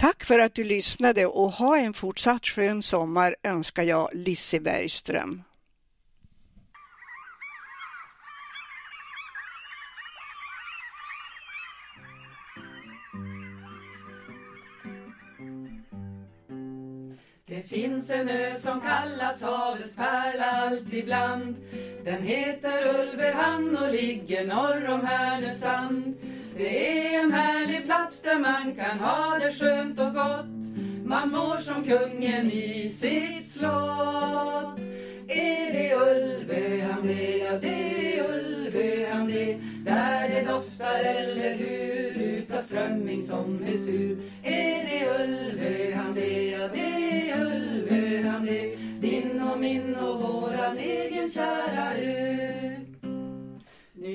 Tack 0.00 0.24
för 0.24 0.38
att 0.38 0.54
du 0.54 0.64
lyssnade 0.64 1.26
och 1.26 1.52
ha 1.52 1.78
en 1.78 1.94
fortsatt 1.94 2.46
skön 2.46 2.82
sommar 2.82 3.36
önskar 3.42 3.82
jag 3.82 4.08
Lissi 4.12 4.60
Bergström. 4.60 5.42
Det 17.46 17.62
finns 17.62 18.10
en 18.10 18.28
ö 18.28 18.54
som 18.54 18.80
kallas 18.80 19.42
havets 19.42 19.96
pärla 19.96 20.44
allt 20.44 20.92
ibland. 20.92 21.56
Den 22.04 22.22
heter 22.22 23.00
Ulvöhamn 23.00 23.76
och 23.76 23.92
ligger 23.92 24.46
norr 24.46 24.88
om 24.88 25.06
Härnösand. 25.06 26.16
Det 26.60 27.14
är 27.14 27.24
en 27.24 27.32
härlig 27.32 27.84
plats 27.86 28.22
där 28.22 28.38
man 28.38 28.74
kan 28.74 28.98
ha 28.98 29.38
det 29.38 29.52
skönt 29.52 30.00
och 30.00 30.14
gott. 30.14 30.76
Man 31.04 31.30
mår 31.30 31.58
som 31.58 31.84
kungen 31.84 32.50
i 32.50 32.88
sitt 32.88 33.52
slott. 33.52 34.80
Är 35.28 35.72
det 35.72 35.94
Ulvöhamn 35.94 37.06
det, 37.06 37.38
ja 37.38 37.58
det 37.58 38.18
är 38.18 38.24
Ulvöhamn 38.34 39.30
det. 39.30 39.58
Där 39.84 40.28
det 40.28 40.52
doftar 40.52 41.04
eller 41.04 41.54
hur 41.54 42.22
utav 42.22 42.62
strömming 42.62 43.22
som 43.26 43.64
är 43.66 43.78
sur. 43.78 44.18
Är 44.42 44.84
det 44.84 45.24
Ulvöhamn 45.24 46.14
det, 46.14 46.50
ja 46.50 46.68
det 46.72 47.30
är 47.30 47.40
Ulvöhamn 47.40 48.46
det. 48.46 48.76
Din 49.00 49.42
och 49.42 49.58
min 49.58 49.96
och 49.96 50.20
våran 50.20 50.78
egen 50.78 51.30
kära 51.30 51.94
ö. 51.96 52.49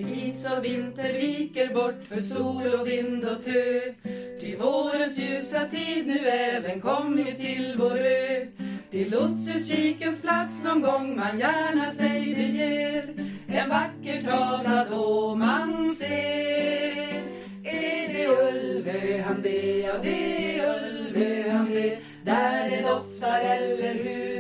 Nu 0.02 0.12
is 0.12 0.46
och 0.58 0.66
vinter 0.66 1.14
viker 1.14 1.74
bort 1.74 2.04
för 2.10 2.22
sol 2.22 2.74
och 2.80 2.88
vind 2.88 3.24
och 3.24 3.44
tö. 3.44 3.94
Ty 4.42 4.56
vårens 4.56 5.18
ljusa 5.18 5.68
tid 5.68 6.08
nu 6.08 6.28
även 6.28 6.82
kommit 6.82 7.38
till 7.38 7.76
vår 7.78 8.00
ö. 8.00 8.46
Till 8.92 9.12
lotsutkikens 9.12 10.22
plats 10.22 10.64
någon 10.64 10.82
gång 10.82 11.16
man 11.16 11.40
gärna 11.40 11.92
sig 11.92 12.36
beger. 12.36 13.14
En 13.48 13.70
vacker 13.70 14.22
tavla 14.22 14.86
då 14.92 15.36
man 15.36 15.96
ser. 15.96 17.24
Är 17.64 18.14
det 18.14 18.28
Ulvöhamn 18.28 19.42
det, 19.42 19.80
ja 19.80 19.94
det 20.04 20.60
är 20.60 20.76
Ulvöhamn 20.76 21.72
det. 21.72 21.98
Där 22.24 22.70
det 22.70 22.82
doftar 22.82 23.42
eller 23.42 23.94
hur 23.94 24.35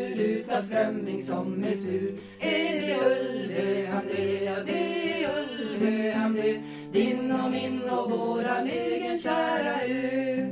utav 0.55 0.67
strömming 0.67 1.23
som 1.23 1.63
är 1.63 1.71
sur. 1.71 2.19
Är 2.39 2.81
det 2.81 2.97
Ulvöhamn 3.05 4.07
det, 4.15 4.43
ja 4.43 4.55
det 4.65 5.23
är 5.23 5.29
Ulvöhamn 5.39 6.35
det. 6.35 6.61
Din 6.99 7.31
och 7.31 7.51
min 7.51 7.89
och 7.89 8.11
våran 8.11 8.67
egen 8.67 9.19
kära 9.19 9.81
ö. 9.81 10.51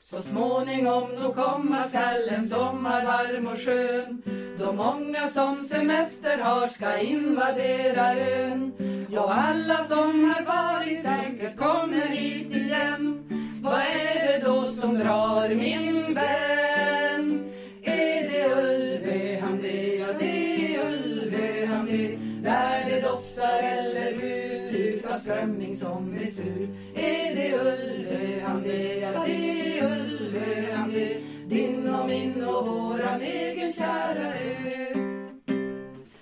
Så 0.00 0.22
småningom 0.22 1.08
då 1.22 1.34
komma 1.34 1.88
skall 1.88 2.28
en 2.28 2.48
sommar 2.48 3.04
varm 3.04 3.46
och 3.46 3.58
skön 3.58 4.22
Då 4.58 4.72
många 4.72 5.28
som 5.28 5.64
semester 5.64 6.38
har 6.38 6.68
ska 6.68 6.98
invadera 6.98 8.14
ön 8.14 8.72
Ja, 9.10 9.34
alla 9.34 9.84
som 9.84 10.24
har 10.24 10.44
varit 10.44 11.02
säkert 11.02 11.56
kommer 11.56 12.06
hit 12.06 12.56
igen 12.56 13.24
Vad 13.62 13.80
är 13.80 14.26
det 14.26 14.46
då 14.46 14.62
som 14.64 14.98
drar 14.98 15.48
min 15.48 16.14
vän? 16.14 16.63
som 25.84 26.14
är 26.22 26.26
sur. 26.26 26.68
Ede 26.94 27.58
Ulve, 27.58 28.40
han 28.46 28.62
det, 28.62 28.98
Ja, 29.00 29.24
det 29.26 29.82
Ulve, 29.82 30.72
han 30.74 30.90
det. 30.90 31.16
Din 31.48 31.94
och 31.94 32.06
min 32.06 32.44
och 32.44 32.66
våran 32.66 33.20
egen 33.20 33.72
kära 33.72 34.28
ö. 34.34 34.94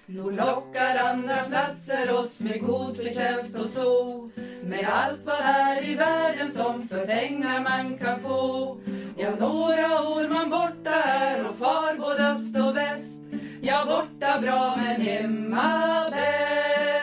Nu 0.07 0.31
lockar 0.31 0.97
andra 1.11 1.37
platser 1.37 2.15
oss 2.19 2.41
med 2.41 2.61
god 2.61 2.97
förtjänst 2.97 3.57
och 3.57 3.67
så. 3.67 4.31
Med 4.63 4.89
allt 4.93 5.25
vad 5.25 5.37
här 5.37 5.89
i 5.89 5.95
världen 5.95 6.53
som 6.53 6.89
för 6.89 7.07
pengar 7.07 7.61
man 7.61 7.99
kan 7.99 8.21
få. 8.21 8.77
Ja, 9.19 9.31
några 9.31 10.03
år 10.03 10.29
man 10.29 10.51
borta 10.51 10.95
är 11.03 11.49
och 11.49 11.57
far 11.57 11.99
både 11.99 12.31
öst 12.31 12.57
och 12.57 12.77
väst. 12.77 13.21
Ja, 13.61 13.85
borta 13.87 14.41
bra 14.41 14.77
men 14.77 15.01
hemma 15.01 16.11
bäst. 16.11 17.02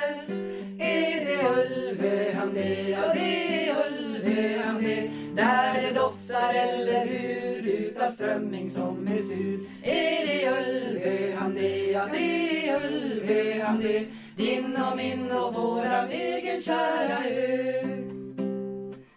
Är 2.40 2.46
det 2.46 2.54
det, 2.54 2.90
ja 2.90 3.14
det 3.14 3.70
är 3.70 3.76
Ulvehamn 3.88 4.84
det. 4.84 5.12
Där 5.36 5.82
det 5.82 6.00
doftar 6.00 6.54
eller 6.54 7.06
hur 7.06 7.68
utav 7.68 8.12
strömming 8.12 8.72
som 8.72 9.08
är 9.08 9.22
sur. 9.22 9.60
Är 9.84 10.28
det 10.28 10.50
Ulvehamn 10.60 11.56
det, 11.56 11.92
ja 11.92 12.08
det 12.12 12.70
är 12.70 12.86
Ulvehamn 12.86 13.82
det. 13.82 14.06
Din 14.38 14.78
och 14.92 14.98
min 14.98 15.32
och 15.32 15.54
våran 15.54 16.10
egen 16.10 16.62
kära 16.62 17.18
ö. 17.26 17.88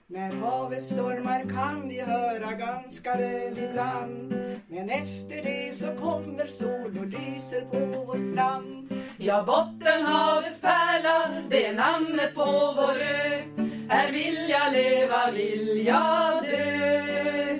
När 0.06 0.32
havet 0.32 0.86
stormar 0.86 1.44
kan 1.50 1.88
vi 1.88 2.00
höra 2.00 2.52
ganska 2.52 3.16
väl 3.16 3.58
ibland 3.58 4.34
Men 4.68 4.90
efter 4.90 5.42
det 5.42 5.76
så 5.76 5.86
kommer 5.86 6.46
sol 6.46 6.98
och 6.98 7.06
lyser 7.06 7.60
på 7.60 8.04
vår 8.06 8.32
strand 8.32 9.01
Ja, 9.24 9.42
Bottenhavets 9.42 10.60
pärla, 10.60 11.28
det 11.50 11.66
är 11.66 11.74
namnet 11.74 12.34
på 12.34 12.44
vår 12.76 13.00
ö. 13.00 13.42
Här 13.88 14.12
vill 14.12 14.50
jag 14.50 14.72
leva, 14.72 15.30
vill 15.32 15.86
jag 15.86 16.42
dö. 16.42 17.58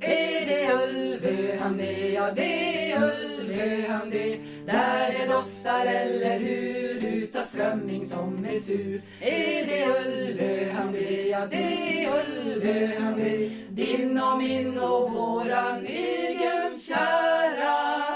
Är 0.00 0.46
det 0.46 0.72
Ulvöhamn 0.72 1.78
det, 1.78 2.12
ja 2.12 2.30
det 2.36 2.92
är 2.92 3.02
Ulvöhamn 3.02 4.10
det. 4.10 4.38
Där 4.66 5.12
det 5.12 5.32
doftar 5.32 5.86
eller 5.86 6.38
hur 6.38 7.04
utav 7.04 7.44
strömming 7.44 8.06
som 8.06 8.44
är 8.44 8.60
sur. 8.60 9.02
Är 9.20 9.66
det 9.66 9.86
Ulvöhamn 9.86 10.92
det, 10.92 11.28
ja 11.28 11.46
det 11.50 12.04
är 12.04 12.10
Ulvöhamn 12.10 13.16
det. 13.16 13.50
Din 13.68 14.22
och 14.22 14.38
min 14.38 14.78
och 14.78 15.12
våran 15.12 15.86
egen 15.86 16.80
kära 16.80 18.15